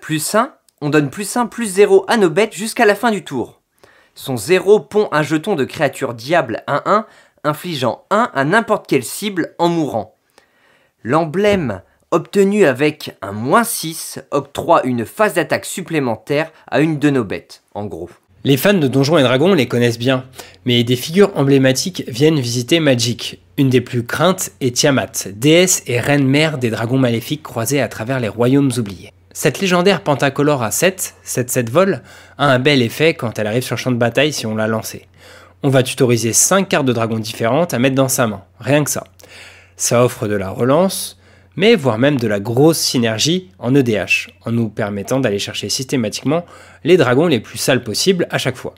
Plus 0.01 0.35
1, 0.35 0.55
on 0.81 0.91
donne 0.91 1.11
plus 1.11 1.37
1 1.37 1.47
plus 1.47 1.67
0 1.67 2.05
à 2.09 2.17
nos 2.17 2.31
bêtes 2.31 2.55
jusqu'à 2.55 2.87
la 2.87 2.95
fin 2.95 3.11
du 3.11 3.25
tour. 3.25 3.60
Son 4.15 4.37
0 4.37 4.81
pond 4.81 5.09
un 5.13 5.23
jeton 5.23 5.55
de 5.55 5.65
créature 5.65 6.15
diable 6.15 6.63
1-1, 6.69 7.05
infligeant 7.45 8.05
1 8.11 8.31
à 8.35 8.45
n'importe 8.45 8.87
quelle 8.87 9.05
cible 9.05 9.55
en 9.59 9.69
mourant. 9.69 10.15
L'emblème 11.03 11.83
obtenu 12.11 12.65
avec 12.65 13.17
un 13.23 13.33
moins 13.33 13.65
6 13.65 14.21
octroie 14.31 14.85
une 14.85 15.07
phase 15.07 15.35
d'attaque 15.35 15.65
supplémentaire 15.65 16.53
à 16.67 16.81
une 16.81 16.99
de 16.99 17.11
nos 17.11 17.25
bêtes, 17.25 17.63
en 17.75 17.87
gros. 17.87 18.11
Les 18.43 18.57
fans 18.57 18.75
de 18.75 18.89
Donjons 18.89 19.19
et 19.19 19.23
Dragons 19.23 19.53
les 19.53 19.69
connaissent 19.69 19.99
bien, 19.99 20.25
mais 20.65 20.83
des 20.83 20.97
figures 20.97 21.31
emblématiques 21.37 22.05
viennent 22.09 22.41
visiter 22.41 22.81
Magic. 22.81 23.41
Une 23.59 23.69
des 23.69 23.83
plus 23.83 24.05
craintes 24.05 24.53
est 24.63 24.75
Tiamat, 24.75 25.29
déesse 25.35 25.83
et 25.87 26.01
reine 26.01 26.27
mère 26.27 26.57
des 26.57 26.71
dragons 26.71 26.99
maléfiques 26.99 27.43
croisés 27.43 27.83
à 27.83 27.89
travers 27.89 28.19
les 28.19 28.29
royaumes 28.29 28.73
oubliés. 28.79 29.13
Cette 29.43 29.59
légendaire 29.59 30.03
pentacolore 30.03 30.63
à 30.63 30.71
7, 30.71 31.15
7-7 31.25 31.71
vol, 31.71 32.03
a 32.37 32.45
un 32.45 32.59
bel 32.59 32.83
effet 32.83 33.15
quand 33.15 33.39
elle 33.39 33.47
arrive 33.47 33.63
sur 33.63 33.75
le 33.75 33.81
champ 33.81 33.91
de 33.91 33.97
bataille 33.97 34.35
si 34.35 34.45
on 34.45 34.55
l'a 34.55 34.67
lancée. 34.67 35.09
On 35.63 35.71
va 35.71 35.83
tutoriser 35.83 36.35
5 36.35 36.69
cartes 36.69 36.85
de 36.85 36.93
dragons 36.93 37.19
différentes 37.19 37.73
à 37.73 37.79
mettre 37.79 37.95
dans 37.95 38.11
sa 38.11 38.27
main, 38.27 38.43
rien 38.59 38.85
que 38.85 38.91
ça. 38.91 39.05
Ça 39.77 40.05
offre 40.05 40.29
de 40.29 40.35
la 40.35 40.51
relance, 40.51 41.19
mais 41.57 41.75
voire 41.75 41.99
même 41.99 42.19
de 42.19 42.27
la 42.27 42.41
grosse 42.41 42.79
synergie 42.79 43.51
en 43.59 43.75
EDH, 43.75 44.31
en 44.45 44.53
nous 44.53 44.69
permettant 44.69 45.21
d'aller 45.21 45.39
chercher 45.39 45.69
systématiquement 45.69 46.45
les 46.85 46.97
dragons 46.97 47.27
les 47.27 47.41
plus 47.41 47.59
sales 47.59 47.83
possibles 47.83 48.27
à 48.31 48.39
chaque 48.39 48.57
fois. 48.57 48.75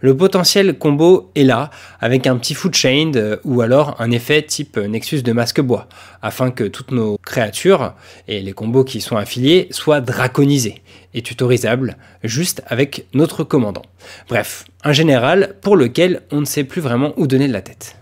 Le 0.00 0.16
potentiel 0.16 0.78
combo 0.78 1.30
est 1.34 1.44
là, 1.44 1.70
avec 2.00 2.26
un 2.26 2.36
petit 2.36 2.54
foot 2.54 2.74
chain 2.74 3.12
euh, 3.16 3.36
ou 3.44 3.60
alors 3.60 3.96
un 4.00 4.10
effet 4.10 4.42
type 4.42 4.76
Nexus 4.76 5.22
de 5.22 5.32
masque 5.32 5.60
bois, 5.60 5.88
afin 6.22 6.50
que 6.50 6.64
toutes 6.64 6.90
nos 6.92 7.18
créatures 7.18 7.94
et 8.28 8.40
les 8.40 8.52
combos 8.52 8.84
qui 8.84 8.98
y 8.98 9.00
sont 9.00 9.16
affiliés 9.16 9.68
soient 9.70 10.00
draconisés 10.00 10.82
et 11.14 11.22
tutorisables 11.22 11.96
juste 12.22 12.62
avec 12.66 13.06
notre 13.14 13.44
commandant. 13.44 13.82
Bref, 14.28 14.64
un 14.84 14.92
général 14.92 15.56
pour 15.62 15.76
lequel 15.76 16.22
on 16.30 16.40
ne 16.40 16.46
sait 16.46 16.64
plus 16.64 16.80
vraiment 16.80 17.12
où 17.16 17.26
donner 17.26 17.48
de 17.48 17.52
la 17.52 17.62
tête. 17.62 17.96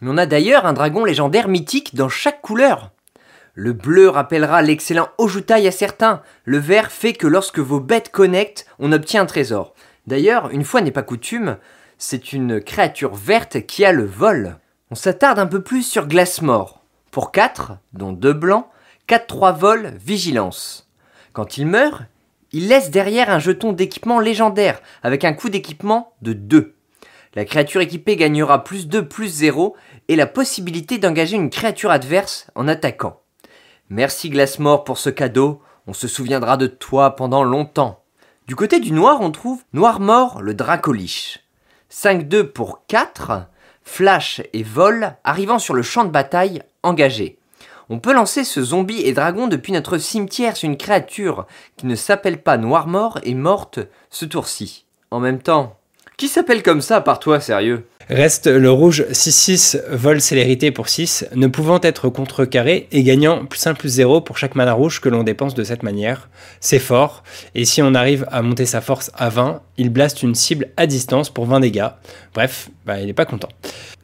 Mais 0.00 0.10
on 0.10 0.16
a 0.18 0.26
d'ailleurs 0.26 0.66
un 0.66 0.72
dragon 0.72 1.04
légendaire 1.04 1.48
mythique 1.48 1.94
dans 1.94 2.08
chaque 2.08 2.42
couleur. 2.42 2.90
Le 3.58 3.72
bleu 3.72 4.10
rappellera 4.10 4.60
l'excellent 4.60 5.08
Ojutai 5.16 5.66
à 5.66 5.70
certains. 5.70 6.20
Le 6.44 6.58
vert 6.58 6.92
fait 6.92 7.14
que 7.14 7.26
lorsque 7.26 7.58
vos 7.58 7.80
bêtes 7.80 8.10
connectent, 8.10 8.66
on 8.78 8.92
obtient 8.92 9.22
un 9.22 9.26
trésor. 9.26 9.72
D'ailleurs, 10.06 10.50
une 10.50 10.62
fois 10.62 10.82
n'est 10.82 10.90
pas 10.90 11.02
coutume, 11.02 11.56
c'est 11.96 12.34
une 12.34 12.60
créature 12.60 13.14
verte 13.14 13.64
qui 13.64 13.86
a 13.86 13.92
le 13.92 14.04
vol. 14.04 14.58
On 14.90 14.94
s'attarde 14.94 15.38
un 15.38 15.46
peu 15.46 15.62
plus 15.62 15.82
sur 15.82 16.06
Glassmore. 16.06 16.84
Pour 17.10 17.32
4, 17.32 17.78
dont 17.94 18.12
2 18.12 18.34
blancs, 18.34 18.66
4-3 19.08 19.56
vol, 19.56 19.92
vigilance. 20.04 20.90
Quand 21.32 21.56
il 21.56 21.66
meurt, 21.66 22.02
Il 22.52 22.68
laisse 22.68 22.90
derrière 22.90 23.30
un 23.30 23.38
jeton 23.38 23.72
d'équipement 23.72 24.20
légendaire, 24.20 24.80
avec 25.02 25.24
un 25.24 25.32
coût 25.32 25.48
d'équipement 25.48 26.12
de 26.20 26.34
2. 26.34 26.74
La 27.34 27.44
créature 27.46 27.80
équipée 27.80 28.16
gagnera 28.16 28.64
plus 28.64 28.86
2 28.86 29.08
plus 29.08 29.28
0 29.28 29.74
et 30.08 30.16
la 30.16 30.26
possibilité 30.26 30.98
d'engager 30.98 31.36
une 31.36 31.50
créature 31.50 31.90
adverse 31.90 32.48
en 32.54 32.68
attaquant. 32.68 33.22
Merci 33.88 34.30
Glassmore 34.30 34.82
pour 34.82 34.98
ce 34.98 35.10
cadeau, 35.10 35.62
on 35.86 35.92
se 35.92 36.08
souviendra 36.08 36.56
de 36.56 36.66
toi 36.66 37.14
pendant 37.14 37.44
longtemps. 37.44 38.02
Du 38.48 38.56
côté 38.56 38.80
du 38.80 38.90
noir, 38.90 39.20
on 39.20 39.30
trouve 39.30 39.62
Noirmort 39.72 40.42
le 40.42 40.54
Dracoliche. 40.54 41.44
5-2 41.92 42.42
pour 42.42 42.84
4, 42.88 43.46
flash 43.84 44.42
et 44.52 44.64
vol 44.64 45.14
arrivant 45.22 45.60
sur 45.60 45.72
le 45.72 45.82
champ 45.82 46.02
de 46.02 46.10
bataille 46.10 46.62
engagé. 46.82 47.38
On 47.88 48.00
peut 48.00 48.12
lancer 48.12 48.42
ce 48.42 48.60
zombie 48.60 49.02
et 49.02 49.12
dragon 49.12 49.46
depuis 49.46 49.72
notre 49.72 49.98
cimetière 49.98 50.56
sur 50.56 50.68
une 50.68 50.76
créature 50.76 51.46
qui 51.76 51.86
ne 51.86 51.94
s'appelle 51.94 52.42
pas 52.42 52.56
Noirmort 52.56 53.20
et 53.22 53.34
morte 53.34 53.78
ce 54.10 54.24
tour-ci. 54.24 54.86
En 55.12 55.20
même 55.20 55.40
temps, 55.40 55.78
qui 56.16 56.26
s'appelle 56.26 56.64
comme 56.64 56.80
ça 56.80 57.00
par 57.00 57.20
toi, 57.20 57.38
sérieux? 57.38 57.86
Reste 58.08 58.46
le 58.46 58.70
rouge 58.70 59.04
6-6 59.10 59.82
vol 59.90 60.20
célérité 60.20 60.70
pour 60.70 60.88
6, 60.88 61.26
ne 61.34 61.48
pouvant 61.48 61.80
être 61.82 62.08
contrecarré 62.08 62.86
et 62.92 63.02
gagnant 63.02 63.44
plus 63.44 63.66
1 63.66 63.74
plus 63.74 63.88
0 63.88 64.20
pour 64.20 64.38
chaque 64.38 64.54
mana 64.54 64.74
rouge 64.74 65.00
que 65.00 65.08
l'on 65.08 65.24
dépense 65.24 65.54
de 65.54 65.64
cette 65.64 65.82
manière. 65.82 66.28
C'est 66.60 66.78
fort, 66.78 67.24
et 67.56 67.64
si 67.64 67.82
on 67.82 67.94
arrive 67.94 68.24
à 68.30 68.42
monter 68.42 68.64
sa 68.64 68.80
force 68.80 69.10
à 69.16 69.28
20, 69.28 69.60
il 69.76 69.90
blaste 69.90 70.22
une 70.22 70.36
cible 70.36 70.68
à 70.76 70.86
distance 70.86 71.30
pour 71.30 71.46
20 71.46 71.58
dégâts. 71.58 71.88
Bref, 72.32 72.68
bah, 72.84 73.00
il 73.00 73.06
n'est 73.06 73.12
pas 73.12 73.24
content. 73.24 73.48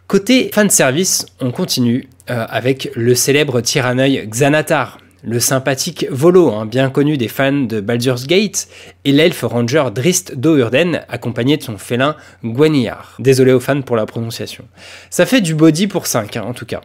Côté 0.09 0.50
fan 0.52 0.68
service, 0.68 1.26
on 1.40 1.52
continue 1.52 2.09
euh, 2.28 2.44
avec 2.49 2.90
le 2.97 3.14
célèbre 3.14 3.61
tyranneuil 3.61 4.26
Xanatar, 4.26 4.99
le 5.22 5.40
sympathique 5.40 6.06
Volo, 6.10 6.50
hein, 6.50 6.66
bien 6.66 6.90
connu 6.90 7.16
des 7.16 7.28
fans 7.28 7.52
de 7.52 7.80
Baldur's 7.80 8.26
Gate, 8.26 8.68
et 9.04 9.12
l'elfe 9.12 9.42
ranger 9.42 9.84
Drist 9.94 10.34
Dourden, 10.36 11.02
accompagné 11.08 11.56
de 11.56 11.62
son 11.62 11.78
félin 11.78 12.16
Gwenillard. 12.44 13.14
Désolé 13.18 13.52
aux 13.52 13.60
fans 13.60 13.82
pour 13.82 13.96
la 13.96 14.06
prononciation. 14.06 14.64
Ça 15.10 15.26
fait 15.26 15.40
du 15.40 15.54
body 15.54 15.86
pour 15.86 16.06
5, 16.06 16.36
hein, 16.36 16.44
en 16.46 16.54
tout 16.54 16.66
cas. 16.66 16.80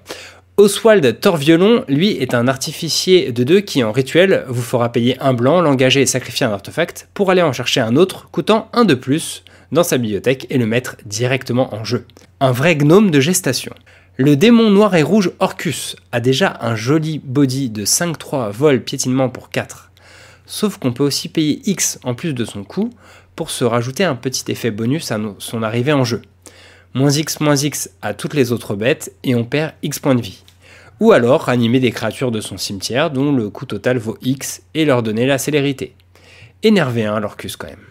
Oswald 0.58 1.20
Torviolon, 1.20 1.84
lui, 1.88 2.18
est 2.18 2.34
un 2.34 2.48
artificier 2.48 3.32
de 3.32 3.44
2 3.44 3.60
qui, 3.60 3.84
en 3.84 3.92
rituel, 3.92 4.44
vous 4.48 4.64
fera 4.64 4.92
payer 4.92 5.16
un 5.20 5.34
blanc, 5.34 5.62
l'engager 5.62 6.02
et 6.02 6.08
sacrifier 6.08 6.48
un 6.48 6.52
artefact 6.52 7.10
pour 7.14 7.30
aller 7.30 7.44
en 7.44 7.54
chercher 7.54 7.80
un 7.80 7.96
autre, 7.96 8.30
coûtant 8.32 8.70
un 8.74 8.84
de 8.84 8.96
plus 8.96 9.44
dans 9.72 9.84
sa 9.84 9.98
bibliothèque 9.98 10.48
et 10.50 10.58
le 10.58 10.66
mettre 10.66 10.98
directement 11.06 11.76
en 11.76 11.84
jeu. 11.84 12.06
Un 12.40 12.52
vrai 12.52 12.76
gnome 12.76 13.12
de 13.12 13.20
gestation. 13.20 13.74
Le 14.20 14.36
démon 14.36 14.72
noir 14.72 14.96
et 14.96 15.04
rouge 15.04 15.30
Orcus 15.38 15.96
a 16.12 16.20
déjà 16.20 16.58
un 16.62 16.76
joli 16.76 17.22
body 17.24 17.70
de 17.70 17.86
5-3 17.86 18.50
vol 18.50 18.84
piétinement 18.84 19.30
pour 19.30 19.52
4. 19.52 19.92
Sauf 20.48 20.78
qu'on 20.78 20.92
peut 20.92 21.04
aussi 21.04 21.30
payer 21.30 21.62
X 21.70 22.00
en 22.02 22.16
plus 22.16 22.34
de 22.34 22.44
son 22.44 22.64
coût 22.64 22.90
pour 23.36 23.52
se 23.52 23.64
rajouter 23.64 24.04
un 24.04 24.16
petit 24.16 24.52
effet 24.52 24.72
bonus 24.72 25.12
à 25.12 25.20
son 25.38 25.62
arrivée 25.62 25.94
en 25.94 26.04
jeu. 26.04 26.24
Moins 26.96 27.12
X 27.12 27.40
moins 27.42 27.56
X 27.56 27.92
à 28.02 28.16
toutes 28.16 28.34
les 28.34 28.52
autres 28.52 28.74
bêtes 28.74 29.14
et 29.24 29.36
on 29.36 29.44
perd 29.44 29.74
X 29.84 30.00
points 30.00 30.16
de 30.16 30.22
vie. 30.24 30.44
Ou 31.00 31.12
alors 31.12 31.50
animer 31.50 31.80
des 31.80 31.92
créatures 31.92 32.32
de 32.32 32.42
son 32.42 32.58
cimetière 32.58 33.12
dont 33.12 33.32
le 33.32 33.52
coût 33.52 33.68
total 33.68 34.00
vaut 34.00 34.18
X 34.24 34.64
et 34.74 34.86
leur 34.86 35.04
donner 35.04 35.28
la 35.28 35.38
célérité. 35.38 35.94
Énervé 36.64 37.06
hein, 37.06 37.20
l'Orcus 37.20 37.56
quand 37.56 37.68
même 37.68 37.87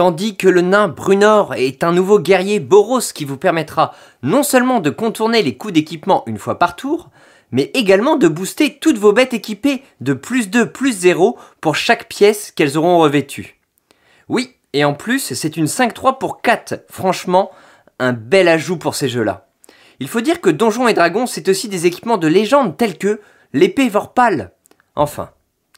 tandis 0.00 0.34
que 0.34 0.48
le 0.48 0.62
nain 0.62 0.88
Brunor 0.88 1.52
est 1.56 1.84
un 1.84 1.92
nouveau 1.92 2.18
guerrier 2.18 2.58
Boros 2.58 3.02
qui 3.14 3.26
vous 3.26 3.36
permettra 3.36 3.92
non 4.22 4.42
seulement 4.42 4.80
de 4.80 4.88
contourner 4.88 5.42
les 5.42 5.58
coups 5.58 5.74
d'équipement 5.74 6.22
une 6.26 6.38
fois 6.38 6.58
par 6.58 6.74
tour, 6.74 7.10
mais 7.52 7.70
également 7.74 8.16
de 8.16 8.26
booster 8.26 8.78
toutes 8.78 8.96
vos 8.96 9.12
bêtes 9.12 9.34
équipées 9.34 9.82
de 10.00 10.14
plus 10.14 10.48
2 10.48 10.72
plus 10.72 10.92
0 11.00 11.36
pour 11.60 11.76
chaque 11.76 12.08
pièce 12.08 12.50
qu'elles 12.50 12.78
auront 12.78 12.96
revêtue. 12.96 13.60
Oui, 14.30 14.54
et 14.72 14.86
en 14.86 14.94
plus, 14.94 15.34
c'est 15.34 15.58
une 15.58 15.66
5-3 15.66 16.16
pour 16.16 16.40
4, 16.40 16.86
franchement, 16.88 17.50
un 17.98 18.14
bel 18.14 18.48
ajout 18.48 18.78
pour 18.78 18.94
ces 18.94 19.10
jeux-là. 19.10 19.48
Il 19.98 20.08
faut 20.08 20.22
dire 20.22 20.40
que 20.40 20.48
Donjons 20.48 20.88
et 20.88 20.94
Dragons, 20.94 21.26
c'est 21.26 21.50
aussi 21.50 21.68
des 21.68 21.84
équipements 21.84 22.16
de 22.16 22.26
légende 22.26 22.78
tels 22.78 22.96
que 22.96 23.20
l'épée 23.52 23.90
Vorpal. 23.90 24.52
Enfin, 24.96 25.28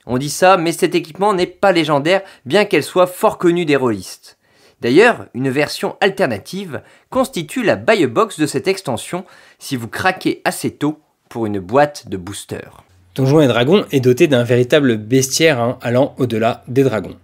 on 0.06 0.18
dit 0.18 0.30
ça, 0.30 0.56
mais 0.56 0.72
cet 0.72 0.94
équipement 0.94 1.32
n'est 1.32 1.46
pas 1.46 1.72
légendaire, 1.72 2.22
bien 2.44 2.64
qu'elle 2.64 2.82
soit 2.82 3.06
fort 3.06 3.38
connue 3.38 3.64
des 3.64 3.76
rôlistes. 3.76 4.38
D'ailleurs, 4.80 5.26
une 5.32 5.48
version 5.48 5.96
alternative 6.00 6.82
constitue 7.08 7.62
la 7.62 7.76
buy 7.76 8.06
box 8.06 8.40
de 8.40 8.46
cette 8.46 8.66
extension 8.66 9.24
si 9.60 9.76
vous 9.76 9.86
craquez 9.86 10.42
assez 10.44 10.72
tôt 10.72 10.98
pour 11.28 11.46
une 11.46 11.60
boîte 11.60 12.08
de 12.08 12.16
booster. 12.16 12.68
Donjons 13.14 13.42
et 13.42 13.46
Dragons 13.46 13.84
est 13.92 14.00
doté 14.00 14.26
d'un 14.26 14.42
véritable 14.42 14.96
bestiaire 14.96 15.76
allant 15.82 16.14
au-delà 16.18 16.64
des 16.66 16.82
dragons, 16.82 17.16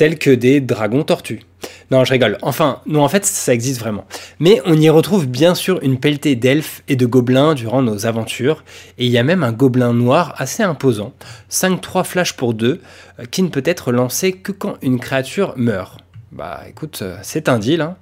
tels 0.00 0.18
que 0.18 0.30
des 0.30 0.62
dragons 0.62 1.04
tortues. 1.04 1.42
Non, 1.90 2.06
je 2.06 2.12
rigole. 2.14 2.38
Enfin, 2.40 2.80
non, 2.86 3.04
en 3.04 3.08
fait, 3.10 3.26
ça 3.26 3.52
existe 3.52 3.80
vraiment. 3.80 4.06
Mais 4.38 4.62
on 4.64 4.80
y 4.80 4.88
retrouve 4.88 5.26
bien 5.26 5.54
sûr 5.54 5.78
une 5.82 6.00
pelletée 6.00 6.36
d'elfes 6.36 6.82
et 6.88 6.96
de 6.96 7.04
gobelins 7.04 7.52
durant 7.52 7.82
nos 7.82 8.06
aventures, 8.06 8.64
et 8.96 9.04
il 9.04 9.12
y 9.12 9.18
a 9.18 9.24
même 9.24 9.44
un 9.44 9.52
gobelin 9.52 9.92
noir 9.92 10.32
assez 10.38 10.62
imposant, 10.62 11.12
5-3 11.50 12.04
flash 12.04 12.32
pour 12.32 12.54
2, 12.54 12.80
euh, 13.18 13.24
qui 13.30 13.42
ne 13.42 13.48
peut 13.48 13.62
être 13.66 13.92
lancé 13.92 14.32
que 14.32 14.52
quand 14.52 14.76
une 14.80 14.98
créature 14.98 15.52
meurt. 15.58 16.00
Bah 16.32 16.62
écoute, 16.66 17.00
euh, 17.02 17.18
c'est 17.20 17.50
un 17.50 17.58
deal, 17.58 17.82
hein. 17.82 17.98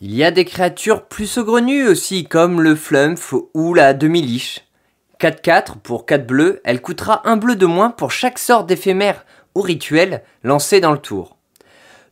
Il 0.00 0.14
y 0.14 0.24
a 0.24 0.30
des 0.30 0.46
créatures 0.46 1.02
plus 1.02 1.26
saugrenues 1.26 1.86
aussi, 1.86 2.24
comme 2.24 2.62
le 2.62 2.74
Flumph 2.74 3.34
ou 3.52 3.74
la 3.74 3.92
demi-liche. 3.92 4.64
4-4 5.20 5.76
pour 5.82 6.06
4 6.06 6.26
bleus, 6.26 6.62
elle 6.64 6.80
coûtera 6.80 7.28
un 7.28 7.36
bleu 7.36 7.54
de 7.54 7.66
moins 7.66 7.90
pour 7.90 8.12
chaque 8.12 8.38
sort 8.38 8.64
d'éphémère 8.64 9.26
ou 9.54 9.60
rituel 9.60 10.22
lancé 10.42 10.80
dans 10.80 10.92
le 10.92 10.98
tour. 10.98 11.36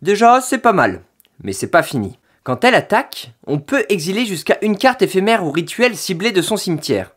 Déjà, 0.00 0.40
c'est 0.40 0.58
pas 0.58 0.72
mal 0.72 1.02
mais 1.42 1.52
c'est 1.52 1.68
pas 1.68 1.82
fini. 1.82 2.18
Quand 2.44 2.64
elle 2.64 2.74
attaque, 2.74 3.32
on 3.46 3.58
peut 3.58 3.84
exiler 3.88 4.26
jusqu'à 4.26 4.58
une 4.62 4.76
carte 4.76 5.02
éphémère 5.02 5.44
ou 5.44 5.50
rituelle 5.50 5.96
ciblée 5.96 6.32
de 6.32 6.42
son 6.42 6.56
cimetière. 6.56 7.12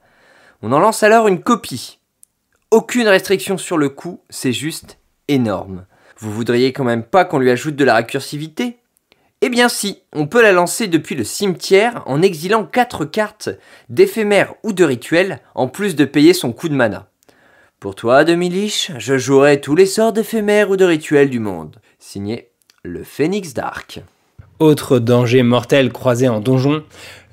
On 0.61 0.71
en 0.71 0.79
lance 0.79 1.03
alors 1.03 1.27
une 1.27 1.41
copie. 1.41 1.99
Aucune 2.71 3.07
restriction 3.07 3.57
sur 3.57 3.77
le 3.77 3.89
coup, 3.89 4.21
c'est 4.29 4.53
juste 4.53 4.99
énorme. 5.27 5.85
Vous 6.17 6.31
voudriez 6.31 6.73
quand 6.73 6.83
même 6.83 7.03
pas 7.03 7.25
qu'on 7.25 7.39
lui 7.39 7.51
ajoute 7.51 7.75
de 7.75 7.83
la 7.83 7.95
récursivité? 7.95 8.77
Eh 9.41 9.49
bien 9.49 9.69
si, 9.69 10.01
on 10.13 10.27
peut 10.27 10.41
la 10.41 10.53
lancer 10.53 10.87
depuis 10.87 11.15
le 11.15 11.23
cimetière 11.23 12.03
en 12.05 12.21
exilant 12.21 12.65
4 12.65 13.05
cartes 13.05 13.49
d'éphémère 13.89 14.53
ou 14.63 14.73
de 14.73 14.83
rituel, 14.83 15.39
en 15.55 15.67
plus 15.67 15.95
de 15.95 16.05
payer 16.05 16.33
son 16.33 16.53
coup 16.53 16.69
de 16.69 16.75
mana. 16.75 17.07
Pour 17.85 17.93
toi, 17.93 18.23
demi-liche, 18.23 18.93
je 18.97 19.15
jouerai 19.19 19.61
tous 19.61 19.75
les 19.75 19.85
sorts 19.85 20.11
d'éphémères 20.11 20.71
ou 20.71 20.75
de 20.75 20.85
rituels 20.85 21.29
du 21.29 21.37
monde. 21.37 21.75
Signé 21.99 22.49
le 22.81 23.03
Phoenix 23.03 23.53
Dark. 23.53 24.01
Autre 24.57 24.97
danger 24.97 25.43
mortel 25.43 25.91
croisé 25.91 26.27
en 26.27 26.39
donjon, 26.39 26.81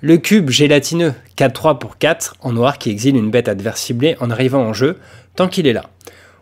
le 0.03 0.19
cube 0.19 0.51
gélatineux 0.51 1.15
4-3 1.39 1.79
pour 1.79 1.97
4 1.97 2.37
en 2.43 2.53
noir 2.53 2.77
qui 2.77 2.91
exile 2.91 3.17
une 3.17 3.31
bête 3.31 3.49
adverse 3.49 3.81
ciblée 3.81 4.15
en 4.21 4.29
arrivant 4.29 4.61
en 4.61 4.75
jeu 4.75 4.99
tant 5.37 5.49
qu'il 5.49 5.67
est 5.67 5.73
là. 5.73 5.89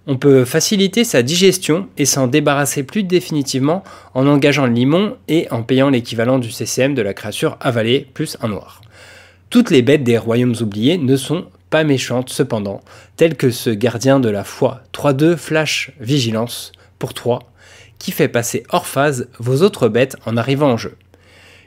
On 0.08 0.16
peut 0.16 0.44
faciliter 0.44 1.04
sa 1.04 1.22
digestion 1.22 1.86
et 1.96 2.04
s'en 2.04 2.26
débarrasser 2.26 2.82
plus 2.82 3.04
définitivement 3.04 3.84
en 4.14 4.26
engageant 4.26 4.66
le 4.66 4.72
limon 4.72 5.18
et 5.28 5.46
en 5.52 5.62
payant 5.62 5.88
l'équivalent 5.88 6.40
du 6.40 6.50
CCM 6.50 6.94
de 6.94 7.02
la 7.02 7.14
créature 7.14 7.58
avalée 7.60 8.08
plus 8.12 8.36
un 8.42 8.48
noir. 8.48 8.80
Toutes 9.50 9.70
les 9.70 9.82
bêtes 9.82 10.02
des 10.02 10.18
royaumes 10.18 10.56
oubliés 10.60 10.98
ne 10.98 11.14
sont 11.14 11.46
pas 11.70 11.84
méchantes 11.84 12.30
cependant, 12.30 12.80
telles 13.16 13.36
que 13.36 13.50
ce 13.50 13.70
gardien 13.70 14.20
de 14.20 14.28
la 14.28 14.44
foi 14.44 14.82
3-2 14.92 15.36
flash 15.36 15.92
vigilance 16.00 16.72
pour 16.98 17.14
3 17.14 17.40
qui 17.98 18.12
fait 18.12 18.28
passer 18.28 18.64
hors 18.70 18.86
phase 18.86 19.28
vos 19.38 19.62
autres 19.62 19.88
bêtes 19.88 20.16
en 20.26 20.36
arrivant 20.36 20.72
en 20.72 20.76
jeu. 20.76 20.96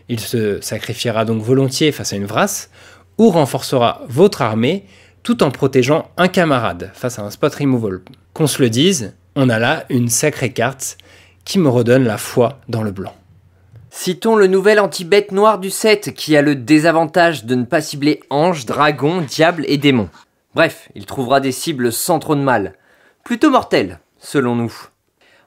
Il 0.10 0.20
se 0.20 0.60
sacrifiera 0.62 1.24
donc 1.24 1.42
volontiers 1.42 1.92
face 1.92 2.12
à 2.12 2.18
une 2.18 2.26
vrasse, 2.26 2.70
ou 3.18 3.30
renforcera 3.30 4.02
votre 4.10 4.42
armée 4.42 4.86
tout 5.22 5.44
en 5.44 5.52
protégeant 5.52 6.10
un 6.18 6.28
camarade 6.28 6.92
face 6.94 7.20
à 7.20 7.22
un 7.22 7.30
spot 7.30 7.56
removal. 7.56 8.02
Qu'on 8.34 8.48
se 8.48 8.62
le 8.62 8.70
dise, 8.70 9.14
on 9.36 9.50
a 9.50 9.60
là 9.60 9.86
une 9.90 10.10
sacrée 10.10 10.52
carte 10.52 10.98
qui 11.46 11.60
me 11.60 11.70
redonne 11.70 12.04
la 12.04 12.18
foi 12.18 12.60
dans 12.68 12.84
le 12.84 12.92
blanc. 12.92 13.14
Citons 13.96 14.36
le 14.36 14.48
nouvel 14.48 14.80
anti-bête 14.80 15.32
noir 15.32 15.60
du 15.60 15.70
set 15.70 16.16
qui 16.16 16.36
a 16.36 16.42
le 16.42 16.56
désavantage 16.56 17.46
de 17.46 17.54
ne 17.54 17.64
pas 17.64 17.80
cibler 17.80 18.22
ange, 18.32 18.66
dragon, 18.66 19.22
diable 19.22 19.66
et 19.68 19.78
démon. 19.78 20.10
Bref, 20.56 20.90
il 20.96 21.06
trouvera 21.06 21.40
des 21.40 21.52
cibles 21.52 21.94
sans 21.94 22.18
trop 22.18 22.34
de 22.36 22.42
mal. 22.42 22.74
Plutôt 23.24 23.52
mortelles, 23.52 24.00
selon 24.18 24.56
nous. 24.56 24.74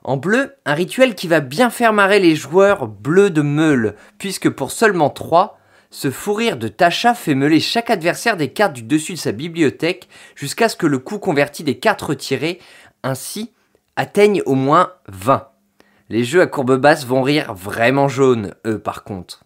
En 0.05 0.17
bleu, 0.17 0.55
un 0.65 0.75
rituel 0.75 1.17
qui 1.17 1.27
va 1.27 1.41
bien 1.41 1.71
faire 1.71 1.93
marrer 1.93 2.21
les 2.21 2.37
joueurs 2.37 2.87
bleus 2.87 3.31
de 3.31 3.43
meule, 3.43 3.97
puisque 4.17 4.49
pour 4.49 4.71
seulement 4.71 5.11
3, 5.11 5.59
ce 5.91 6.13
fou 6.13 6.33
rire 6.33 6.57
de 6.57 6.69
Tasha 6.69 7.15
fait 7.15 7.35
meuler 7.35 7.61
chaque 7.61 7.91
adversaire 7.91 8.37
des 8.37 8.53
cartes 8.53 8.75
du 8.75 8.85
dessus 8.85 9.15
de 9.15 9.19
sa 9.19 9.33
bibliothèque 9.33 10.09
jusqu'à 10.37 10.69
ce 10.69 10.77
que 10.77 10.87
le 10.87 11.01
coût 11.01 11.19
converti 11.19 11.65
des 11.65 11.79
cartes 11.79 12.03
retirées 12.03 12.61
ainsi 13.03 13.53
atteigne 13.97 14.41
au 14.47 14.55
moins 14.55 14.93
20. 15.09 15.49
Les 16.09 16.23
jeux 16.23 16.41
à 16.41 16.47
courbe 16.47 16.77
basse 16.77 17.05
vont 17.05 17.23
rire 17.23 17.55
vraiment 17.55 18.09
jaune, 18.09 18.55
eux 18.67 18.79
par 18.79 19.03
contre. 19.03 19.45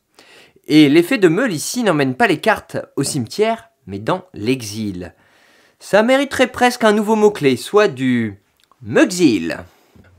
Et 0.67 0.88
l'effet 0.88 1.19
de 1.19 1.29
meule 1.29 1.52
ici 1.52 1.83
n'emmène 1.83 2.14
pas 2.14 2.26
les 2.26 2.38
cartes 2.38 2.76
au 2.97 3.02
cimetière, 3.02 3.71
mais 3.87 3.99
dans 3.99 4.25
l'exil. 4.35 5.14
Ça 5.79 6.02
mériterait 6.02 6.49
presque 6.49 6.85
un 6.85 6.93
nouveau 6.93 7.17
mot-clé, 7.17 7.57
soit 7.57 7.88
du 7.88 8.40
Muxil. 8.83 9.59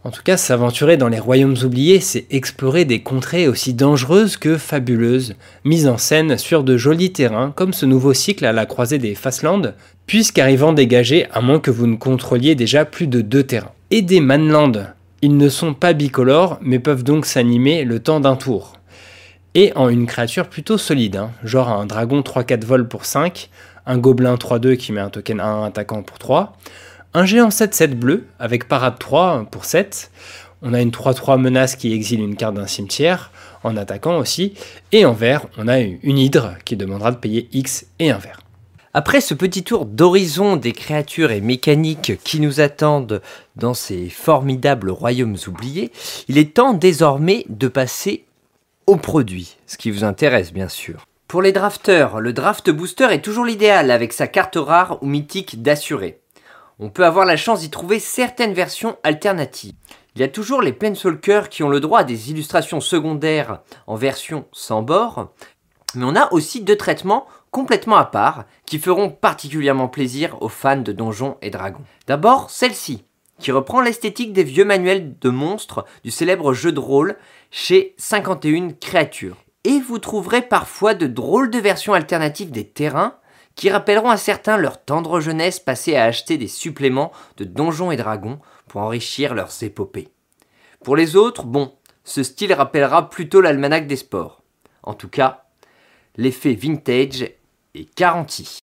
En 0.04 0.10
tout 0.10 0.24
cas, 0.24 0.36
s'aventurer 0.36 0.98
dans 0.98 1.10
les 1.10 1.20
royaumes 1.20 1.58
oubliés, 1.64 2.00
c'est 2.00 2.26
explorer 2.32 2.86
des 2.86 3.04
contrées 3.04 3.48
aussi 3.48 3.76
dangereuses 3.76 4.36
que 4.36 4.58
fabuleuses, 4.58 5.36
mises 5.64 5.88
en 5.88 6.00
scène 6.00 6.40
sur 6.40 6.64
de 6.64 6.76
jolis 6.76 7.14
terrains, 7.14 7.54
comme 7.56 7.72
ce 7.72 7.86
nouveau 7.86 8.14
cycle 8.14 8.46
à 8.46 8.52
la 8.52 8.66
croisée 8.66 8.98
des 8.98 9.14
Fastlands, 9.14 9.74
puisqu'arrivant 10.08 10.74
dégagé 10.74 11.28
à 11.32 11.42
moins 11.42 11.60
que 11.60 11.70
vous 11.70 11.86
ne 11.86 11.98
contrôliez 11.98 12.56
déjà 12.56 12.84
plus 12.84 13.06
de 13.06 13.22
deux 13.22 13.44
terrains. 13.44 13.74
Et 13.92 14.02
des 14.02 14.22
Manlands. 14.22 14.88
Ils 15.24 15.38
ne 15.38 15.50
sont 15.50 15.76
pas 15.76 15.94
bicolores, 15.94 16.58
mais 16.62 16.80
peuvent 16.80 17.04
donc 17.04 17.28
s'animer 17.28 17.84
le 17.84 18.00
temps 18.00 18.20
d'un 18.20 18.36
tour. 18.36 18.74
Et 19.54 19.72
en 19.76 19.88
une 19.88 20.08
créature 20.08 20.48
plutôt 20.48 20.80
solide, 20.80 21.18
hein, 21.18 21.32
genre 21.44 21.70
un 21.70 21.86
dragon 21.86 22.22
3-4 22.22 22.66
vols 22.66 22.88
pour 22.88 23.06
5, 23.06 23.50
un 23.86 23.98
gobelin 24.00 24.34
3-2 24.34 24.78
qui 24.78 24.92
met 24.92 25.02
un 25.02 25.10
token 25.10 25.40
1 25.40 25.66
attaquant 25.66 26.02
pour 26.02 26.18
3, 26.18 26.58
un 27.14 27.26
géant 27.26 27.50
7-7 27.50 27.94
bleu 27.94 28.26
avec 28.40 28.68
parade 28.68 28.98
3 28.98 29.46
pour 29.52 29.66
7. 29.66 30.10
On 30.64 30.74
a 30.74 30.82
une 30.82 30.92
3-3 30.92 31.40
menace 31.40 31.76
qui 31.76 31.94
exile 31.94 32.22
une 32.22 32.36
carte 32.36 32.56
d'un 32.56 32.68
cimetière, 32.68 33.32
en 33.64 33.78
attaquant 33.78 34.18
aussi. 34.18 34.54
Et 34.92 35.06
en 35.06 35.14
vert, 35.14 35.46
on 35.58 35.68
a 35.68 35.80
une 35.80 36.18
hydre 36.18 36.56
qui 36.66 36.78
demandera 36.78 37.12
de 37.12 37.18
payer 37.18 37.48
X 37.52 37.86
et 38.00 38.10
un 38.10 38.18
vert. 38.18 38.40
Après 38.94 39.22
ce 39.22 39.34
petit 39.34 39.64
tour 39.64 39.86
d'horizon 39.86 40.58
des 40.58 40.74
créatures 40.74 41.32
et 41.32 41.42
mécaniques 41.42 42.20
qui 42.24 42.40
nous 42.40 42.60
attendent 42.60 43.22
dans 43.56 43.74
ces 43.74 44.10
formidables 44.10 44.90
royaumes 44.90 45.38
oubliés, 45.48 45.92
il 46.28 46.38
est 46.38 46.56
temps 46.56 46.74
désormais 46.74 47.46
de 47.50 47.68
passer 47.68 48.26
aux 48.88 48.98
produits, 48.98 49.58
ce 49.68 49.78
qui 49.78 49.92
vous 49.92 50.04
intéresse 50.04 50.52
bien 50.52 50.68
sûr. 50.68 51.06
Pour 51.28 51.42
les 51.42 51.54
drafteurs, 51.54 52.20
le 52.20 52.34
draft 52.34 52.70
booster 52.70 53.08
est 53.12 53.24
toujours 53.24 53.46
l'idéal 53.46 53.92
avec 53.92 54.12
sa 54.12 54.28
carte 54.28 54.58
rare 54.58 54.98
ou 55.02 55.08
mythique 55.08 55.62
d'assuré 55.62 56.22
on 56.82 56.90
peut 56.90 57.06
avoir 57.06 57.26
la 57.26 57.38
chance 57.38 57.60
d'y 57.60 57.70
trouver 57.70 58.00
certaines 58.00 58.54
versions 58.54 58.98
alternatives. 59.04 59.76
Il 60.16 60.22
y 60.22 60.24
a 60.24 60.28
toujours 60.28 60.64
les 60.64 60.74
Planeswalkers 60.74 61.48
qui 61.48 61.62
ont 61.62 61.70
le 61.70 61.80
droit 61.80 62.00
à 62.00 62.04
des 62.04 62.32
illustrations 62.32 62.82
secondaires 62.82 63.62
en 63.86 63.96
version 63.96 64.46
sans 64.52 64.82
bord, 64.82 65.30
mais 65.94 66.06
on 66.06 66.16
a 66.16 66.34
aussi 66.34 66.62
deux 66.62 66.76
traitements 66.76 67.28
complètement 67.52 67.98
à 67.98 68.06
part 68.06 68.46
qui 68.66 68.80
feront 68.80 69.10
particulièrement 69.10 69.90
plaisir 69.90 70.42
aux 70.42 70.50
fans 70.50 70.78
de 70.78 70.92
Donjons 70.92 71.38
et 71.42 71.50
Dragons. 71.50 71.84
D'abord, 72.08 72.50
celle-ci, 72.50 73.04
qui 73.40 73.52
reprend 73.52 73.82
l'esthétique 73.82 74.34
des 74.34 74.44
vieux 74.44 74.66
manuels 74.66 75.18
de 75.20 75.30
monstres 75.30 75.86
du 76.04 76.12
célèbre 76.12 76.54
jeu 76.54 76.72
de 76.72 76.80
rôle 76.80 77.18
chez 77.50 77.94
51 77.98 78.72
créatures. 78.72 79.38
Et 79.64 79.80
vous 79.80 80.00
trouverez 80.00 80.42
parfois 80.42 80.94
de 80.94 81.08
drôles 81.08 81.50
de 81.50 81.60
versions 81.60 81.94
alternatives 81.94 82.52
des 82.52 82.68
terrains 82.68 83.18
qui 83.56 83.70
rappelleront 83.70 84.10
à 84.10 84.18
certains 84.18 84.58
leur 84.58 84.84
tendre 84.84 85.20
jeunesse 85.20 85.60
passée 85.60 85.96
à 85.96 86.06
acheter 86.06 86.38
des 86.38 86.48
suppléments 86.48 87.12
de 87.38 87.44
Donjons 87.44 87.92
et 87.92 87.98
Dragons 87.98 88.40
pour 88.68 88.82
enrichir 88.82 89.36
leurs 89.36 89.62
épopées. 89.62 90.08
Pour 90.84 90.96
les 90.96 91.16
autres, 91.16 91.46
bon, 91.46 91.74
ce 92.04 92.24
style 92.24 92.54
rappellera 92.54 93.10
plutôt 93.10 93.42
l'almanach 93.42 93.86
des 93.86 93.98
sports. 93.98 94.42
En 94.84 94.94
tout 94.94 95.10
cas, 95.10 95.44
l'effet 96.16 96.54
vintage 96.54 97.30
est 97.76 97.88
garanti. 97.98 98.60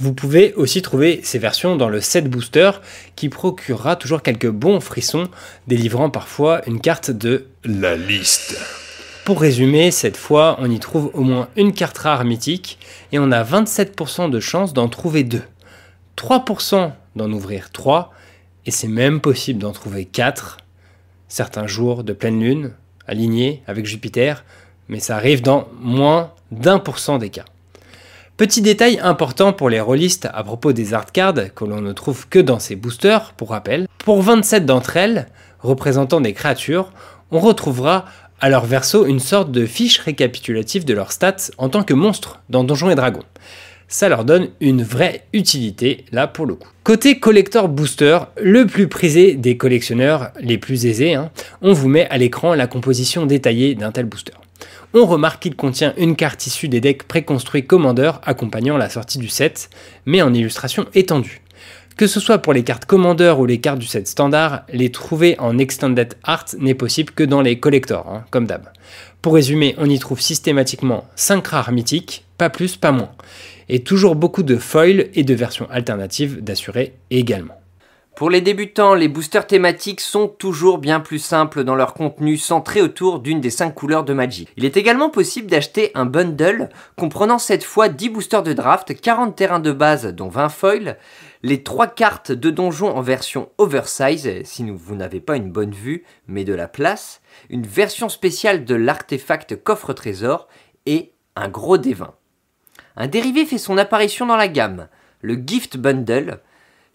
Vous 0.00 0.14
pouvez 0.14 0.54
aussi 0.54 0.80
trouver 0.80 1.20
ces 1.24 1.38
versions 1.38 1.76
dans 1.76 1.88
le 1.88 2.00
set 2.00 2.30
booster 2.30 2.70
qui 3.16 3.28
procurera 3.28 3.96
toujours 3.96 4.22
quelques 4.22 4.50
bons 4.50 4.80
frissons, 4.80 5.28
délivrant 5.66 6.08
parfois 6.08 6.66
une 6.68 6.80
carte 6.80 7.10
de 7.10 7.46
la 7.64 7.96
liste. 7.96 8.56
Pour 9.24 9.40
résumer, 9.40 9.90
cette 9.90 10.16
fois, 10.16 10.56
on 10.60 10.70
y 10.70 10.78
trouve 10.78 11.10
au 11.14 11.22
moins 11.22 11.48
une 11.56 11.72
carte 11.72 11.98
rare 11.98 12.24
mythique 12.24 12.78
et 13.12 13.18
on 13.18 13.32
a 13.32 13.42
27% 13.42 14.30
de 14.30 14.40
chance 14.40 14.72
d'en 14.72 14.88
trouver 14.88 15.24
deux. 15.24 15.42
3% 16.16 16.92
d'en 17.16 17.32
ouvrir 17.32 17.70
3 17.70 18.12
et 18.66 18.70
c'est 18.70 18.88
même 18.88 19.20
possible 19.20 19.60
d'en 19.60 19.72
trouver 19.72 20.04
4 20.04 20.58
certains 21.28 21.66
jours 21.66 22.04
de 22.04 22.12
pleine 22.12 22.40
lune 22.40 22.72
alignés 23.06 23.62
avec 23.66 23.86
Jupiter, 23.86 24.44
mais 24.88 25.00
ça 25.00 25.16
arrive 25.16 25.42
dans 25.42 25.68
moins 25.80 26.32
d'un 26.50 26.78
pour 26.78 26.98
cent 26.98 27.18
des 27.18 27.30
cas. 27.30 27.44
Petit 28.38 28.62
détail 28.62 29.00
important 29.02 29.52
pour 29.52 29.68
les 29.68 29.80
rôlistes 29.80 30.28
à 30.32 30.44
propos 30.44 30.72
des 30.72 30.94
art 30.94 31.10
cards 31.10 31.52
que 31.56 31.64
l'on 31.64 31.80
ne 31.80 31.92
trouve 31.92 32.28
que 32.28 32.38
dans 32.38 32.60
ces 32.60 32.76
boosters, 32.76 33.32
pour 33.32 33.50
rappel, 33.50 33.88
pour 33.98 34.22
27 34.22 34.64
d'entre 34.64 34.96
elles, 34.96 35.26
représentant 35.58 36.20
des 36.20 36.34
créatures, 36.34 36.92
on 37.32 37.40
retrouvera 37.40 38.04
à 38.38 38.48
leur 38.48 38.64
verso 38.64 39.06
une 39.06 39.18
sorte 39.18 39.50
de 39.50 39.66
fiche 39.66 39.98
récapitulative 39.98 40.84
de 40.84 40.94
leurs 40.94 41.10
stats 41.10 41.50
en 41.58 41.68
tant 41.68 41.82
que 41.82 41.94
monstres 41.94 42.40
dans 42.48 42.62
Donjons 42.62 42.90
et 42.90 42.94
Dragons. 42.94 43.24
Ça 43.88 44.08
leur 44.08 44.24
donne 44.24 44.50
une 44.60 44.84
vraie 44.84 45.24
utilité 45.32 46.04
là 46.12 46.28
pour 46.28 46.46
le 46.46 46.54
coup. 46.54 46.68
Côté 46.84 47.18
collector 47.18 47.68
booster, 47.68 48.20
le 48.40 48.66
plus 48.66 48.86
prisé 48.86 49.34
des 49.34 49.56
collectionneurs 49.56 50.30
les 50.40 50.58
plus 50.58 50.86
aisés, 50.86 51.14
hein, 51.14 51.32
on 51.60 51.72
vous 51.72 51.88
met 51.88 52.08
à 52.08 52.18
l'écran 52.18 52.54
la 52.54 52.68
composition 52.68 53.26
détaillée 53.26 53.74
d'un 53.74 53.90
tel 53.90 54.06
booster. 54.06 54.34
On 54.94 55.04
remarque 55.04 55.42
qu'il 55.42 55.54
contient 55.54 55.92
une 55.98 56.16
carte 56.16 56.46
issue 56.46 56.68
des 56.68 56.80
decks 56.80 57.02
préconstruits 57.02 57.66
Commander 57.66 58.12
accompagnant 58.24 58.78
la 58.78 58.88
sortie 58.88 59.18
du 59.18 59.28
set, 59.28 59.68
mais 60.06 60.22
en 60.22 60.32
illustration 60.32 60.86
étendue. 60.94 61.42
Que 61.98 62.06
ce 62.06 62.20
soit 62.20 62.38
pour 62.38 62.54
les 62.54 62.62
cartes 62.62 62.86
Commander 62.86 63.34
ou 63.38 63.44
les 63.44 63.60
cartes 63.60 63.80
du 63.80 63.86
set 63.86 64.08
standard, 64.08 64.62
les 64.72 64.90
trouver 64.90 65.38
en 65.40 65.58
Extended 65.58 66.14
Art 66.22 66.46
n'est 66.58 66.74
possible 66.74 67.12
que 67.12 67.24
dans 67.24 67.42
les 67.42 67.58
collectors, 67.58 68.08
hein, 68.08 68.24
comme 68.30 68.46
d'hab. 68.46 68.70
Pour 69.20 69.34
résumer, 69.34 69.74
on 69.76 69.90
y 69.90 69.98
trouve 69.98 70.22
systématiquement 70.22 71.04
5 71.16 71.46
rares 71.46 71.72
mythiques, 71.72 72.24
pas 72.38 72.48
plus, 72.48 72.76
pas 72.76 72.92
moins. 72.92 73.10
Et 73.68 73.80
toujours 73.80 74.14
beaucoup 74.14 74.42
de 74.42 74.56
foils 74.56 75.08
et 75.12 75.24
de 75.24 75.34
versions 75.34 75.68
alternatives 75.70 76.42
d'assurer 76.42 76.94
également. 77.10 77.57
Pour 78.18 78.30
les 78.30 78.40
débutants, 78.40 78.94
les 78.94 79.06
boosters 79.06 79.46
thématiques 79.46 80.00
sont 80.00 80.26
toujours 80.26 80.78
bien 80.78 80.98
plus 80.98 81.20
simples 81.20 81.62
dans 81.62 81.76
leur 81.76 81.94
contenu 81.94 82.36
centré 82.36 82.82
autour 82.82 83.20
d'une 83.20 83.40
des 83.40 83.48
5 83.48 83.72
couleurs 83.72 84.02
de 84.02 84.12
Magic. 84.12 84.48
Il 84.56 84.64
est 84.64 84.76
également 84.76 85.08
possible 85.08 85.46
d'acheter 85.46 85.92
un 85.94 86.04
bundle 86.04 86.68
comprenant 86.96 87.38
cette 87.38 87.62
fois 87.62 87.88
10 87.88 88.08
boosters 88.08 88.42
de 88.42 88.52
draft, 88.52 89.00
40 89.00 89.36
terrains 89.36 89.60
de 89.60 89.70
base 89.70 90.06
dont 90.06 90.26
20 90.26 90.48
foils, 90.48 90.96
les 91.44 91.62
trois 91.62 91.86
cartes 91.86 92.32
de 92.32 92.50
donjon 92.50 92.88
en 92.88 93.02
version 93.02 93.50
oversize, 93.56 94.28
si 94.42 94.68
vous 94.68 94.96
n'avez 94.96 95.20
pas 95.20 95.36
une 95.36 95.52
bonne 95.52 95.70
vue, 95.70 96.02
mais 96.26 96.42
de 96.42 96.54
la 96.54 96.66
place, 96.66 97.20
une 97.50 97.68
version 97.68 98.08
spéciale 98.08 98.64
de 98.64 98.74
l'artefact 98.74 99.62
coffre-trésor 99.62 100.48
et 100.86 101.12
un 101.36 101.48
gros 101.48 101.78
dévin. 101.78 102.14
Un 102.96 103.06
dérivé 103.06 103.46
fait 103.46 103.58
son 103.58 103.78
apparition 103.78 104.26
dans 104.26 104.34
la 104.34 104.48
gamme, 104.48 104.88
le 105.22 105.34
Gift 105.36 105.76
Bundle. 105.76 106.40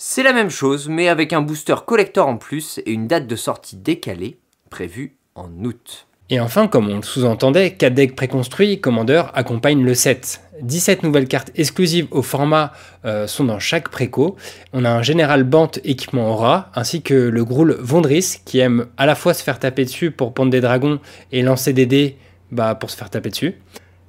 C'est 0.05 0.21
la 0.21 0.33
même 0.33 0.49
chose, 0.49 0.89
mais 0.89 1.07
avec 1.07 1.31
un 1.31 1.41
booster 1.41 1.75
collector 1.85 2.27
en 2.27 2.35
plus 2.35 2.81
et 2.85 2.91
une 2.91 3.07
date 3.07 3.25
de 3.25 3.37
sortie 3.37 3.77
décalée, 3.77 4.37
prévue 4.69 5.15
en 5.33 5.47
août. 5.63 6.07
Et 6.29 6.41
enfin, 6.41 6.67
comme 6.67 6.89
on 6.89 6.97
le 6.97 7.03
sous-entendait, 7.03 7.71
4 7.75 7.93
decks 7.93 8.13
préconstruits, 8.13 8.81
Commander 8.81 9.23
accompagne 9.33 9.81
le 9.81 9.93
set. 9.93 10.41
17 10.61 11.03
nouvelles 11.03 11.29
cartes 11.29 11.51
exclusives 11.55 12.07
au 12.11 12.21
format 12.21 12.73
euh, 13.05 13.27
sont 13.27 13.45
dans 13.45 13.59
chaque 13.59 13.87
préco. 13.87 14.35
On 14.73 14.83
a 14.83 14.91
un 14.91 15.03
général 15.03 15.45
Bant 15.45 15.71
équipement 15.85 16.31
Aura, 16.31 16.69
ainsi 16.75 17.01
que 17.01 17.13
le 17.13 17.45
Groul 17.45 17.77
Vondris, 17.79 18.41
qui 18.43 18.59
aime 18.59 18.87
à 18.97 19.05
la 19.05 19.15
fois 19.15 19.33
se 19.33 19.41
faire 19.41 19.57
taper 19.57 19.85
dessus 19.85 20.11
pour 20.11 20.33
pondre 20.33 20.51
des 20.51 20.59
dragons 20.59 20.99
et 21.31 21.43
lancer 21.43 21.71
des 21.71 21.85
dés 21.85 22.17
bah, 22.51 22.75
pour 22.75 22.89
se 22.89 22.97
faire 22.97 23.09
taper 23.09 23.29
dessus. 23.29 23.55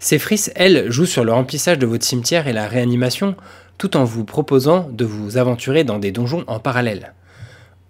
Ces 0.01 0.19
frises, 0.19 0.53
elles, 0.55 0.91
jouent 0.91 1.07
sur 1.07 1.25
le 1.25 1.33
remplissage 1.33 1.79
de 1.79 1.87
votre 1.87 2.05
cimetière 2.05 2.47
et 2.47 2.53
la 2.53 2.67
réanimation, 2.67 3.37
tout 3.79 3.97
en 3.97 4.05
vous 4.05 4.25
proposant 4.25 4.89
de 4.91 5.05
vous 5.05 5.37
aventurer 5.37 5.85
dans 5.85 5.99
des 5.99 6.13
donjons 6.13 6.45
en 6.47 6.61
parallèle. 6.61 7.15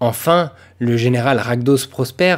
Enfin, 0.01 0.53
le 0.79 0.97
général 0.97 1.39
Ragdos 1.39 1.87
Prosper 1.91 2.37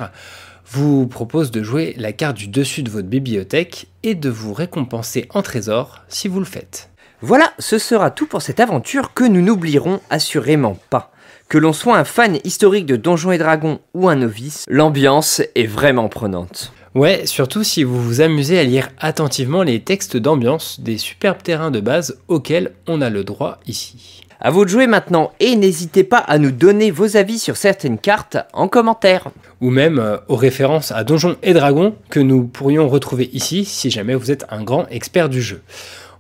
vous 0.69 1.07
propose 1.07 1.51
de 1.51 1.63
jouer 1.63 1.95
la 1.97 2.13
carte 2.13 2.37
du 2.37 2.49
dessus 2.49 2.83
de 2.83 2.91
votre 2.91 3.09
bibliothèque 3.09 3.89
et 4.03 4.15
de 4.15 4.29
vous 4.29 4.53
récompenser 4.53 5.27
en 5.33 5.43
trésor 5.43 6.03
si 6.09 6.29
vous 6.29 6.41
le 6.41 6.47
faites. 6.47 6.91
Voilà, 7.23 7.53
ce 7.59 7.79
sera 7.79 8.11
tout 8.11 8.27
pour 8.27 8.43
cette 8.43 8.61
aventure 8.61 9.15
que 9.15 9.25
nous 9.25 9.41
n'oublierons 9.41 10.01
assurément 10.11 10.77
pas. 10.91 11.13
Que 11.49 11.59
l'on 11.59 11.73
soit 11.73 11.97
un 11.97 12.05
fan 12.05 12.39
historique 12.45 12.87
de 12.87 12.97
Donjons 12.97 13.33
et 13.33 13.39
Dragons 13.39 13.81
ou 13.95 14.09
un 14.09 14.17
novice, 14.17 14.65
l'ambiance 14.69 15.41
est 15.55 15.67
vraiment 15.67 16.09
prenante. 16.09 16.73
Ouais, 16.97 17.27
surtout 17.27 17.63
si 17.63 17.85
vous 17.85 18.03
vous 18.03 18.23
amusez 18.23 18.59
à 18.59 18.65
lire 18.65 18.89
attentivement 18.99 19.63
les 19.63 19.81
textes 19.81 20.17
d'ambiance 20.17 20.81
des 20.81 20.97
superbes 20.97 21.43
terrains 21.43 21.71
de 21.71 21.81
base 21.81 22.17
auxquels 22.27 22.73
on 22.87 23.03
a 23.03 23.11
le 23.11 23.23
droit 23.23 23.59
ici. 23.67 24.23
À 24.41 24.51
vous 24.51 24.65
de 24.65 24.71
jouer 24.71 24.87
maintenant 24.87 25.31
et 25.39 25.57
n'hésitez 25.57 26.05
pas 26.05 26.17
à 26.17 26.39
nous 26.39 26.53
donner 26.53 26.91
vos 26.91 27.19
avis 27.19 27.39
sur 27.39 27.59
certaines 27.59 27.99
cartes 27.99 28.39
en 28.55 28.67
commentaire. 28.69 29.29
Ou 29.61 29.69
même 29.69 29.99
euh, 29.99 30.17
aux 30.29 30.37
références 30.37 30.91
à 30.91 31.05
Donjons 31.05 31.37
et 31.43 31.53
Dragons 31.53 31.95
que 32.09 32.21
nous 32.21 32.45
pourrions 32.45 32.89
retrouver 32.89 33.29
ici 33.35 33.67
si 33.67 33.91
jamais 33.91 34.15
vous 34.15 34.31
êtes 34.31 34.47
un 34.49 34.65
grand 34.65 34.87
expert 34.89 35.29
du 35.29 35.43
jeu. 35.43 35.61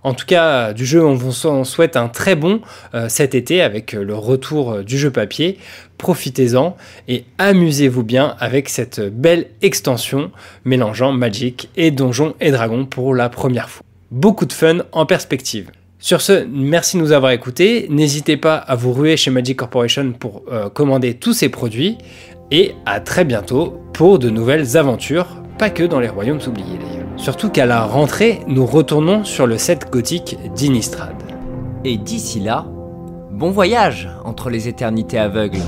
En 0.07 0.15
tout 0.15 0.25
cas, 0.25 0.73
du 0.73 0.87
jeu, 0.87 1.05
on 1.05 1.15
vous 1.15 1.33
souhaite 1.65 1.97
un 1.97 2.07
très 2.07 2.37
bon 2.37 2.61
euh, 2.95 3.09
cet 3.09 3.35
été 3.35 3.61
avec 3.61 3.93
euh, 3.93 4.05
le 4.05 4.15
retour 4.15 4.71
euh, 4.71 4.83
du 4.85 4.99
jeu 4.99 5.11
papier. 5.11 5.59
Profitez-en 5.99 6.77
et 7.09 7.25
amusez-vous 7.39 8.05
bien 8.05 8.37
avec 8.39 8.69
cette 8.69 9.01
belle 9.01 9.49
extension 9.63 10.31
mélangeant 10.65 11.11
Magic 11.11 11.71
et 11.77 11.91
Donjons 11.91 12.37
et 12.39 12.53
Dragons 12.53 12.87
pour 12.87 13.17
la 13.17 13.29
première 13.29 13.69
fois. 13.69 13.83
Beaucoup 14.13 14.47
de 14.47 14.53
fun 14.53 14.83
en 14.93 15.07
perspective. 15.07 15.73
Sur 15.99 16.21
ce, 16.21 16.47
merci 16.49 16.99
de 16.99 17.03
nous 17.03 17.11
avoir 17.11 17.33
écoutés. 17.33 17.89
N'hésitez 17.91 18.37
pas 18.37 18.55
à 18.55 18.77
vous 18.77 18.93
ruer 18.93 19.17
chez 19.17 19.33
Magic 19.33 19.59
Corporation 19.59 20.13
pour 20.13 20.45
commander 20.73 21.15
tous 21.15 21.33
ces 21.33 21.49
produits. 21.49 21.99
Et 22.53 22.77
à 22.85 23.01
très 23.01 23.25
bientôt 23.25 23.83
pour 23.93 24.21
de 24.21 24.31
nouvelles 24.31 24.77
aventures, 24.77 25.43
pas 25.59 25.71
que 25.71 25.83
dans 25.83 25.99
les 25.99 26.09
royaumes 26.09 26.43
oubliés 26.47 26.79
Surtout 27.17 27.49
qu'à 27.49 27.67
la 27.67 27.85
rentrée, 27.85 28.43
nous 28.47 28.67
retournons 28.67 29.25
sur 29.25 29.47
le 29.47 29.59
set 29.59 29.91
gothique 29.91 30.39
d'Inistrad. 30.55 31.17
Et 31.85 31.97
d'ici 31.97 32.41
là, 32.41 32.67
bon 33.31 33.51
voyage 33.51 34.09
entre 34.25 34.51
les 34.51 34.69
éternités 34.69 35.19
aveugles. 35.19 35.63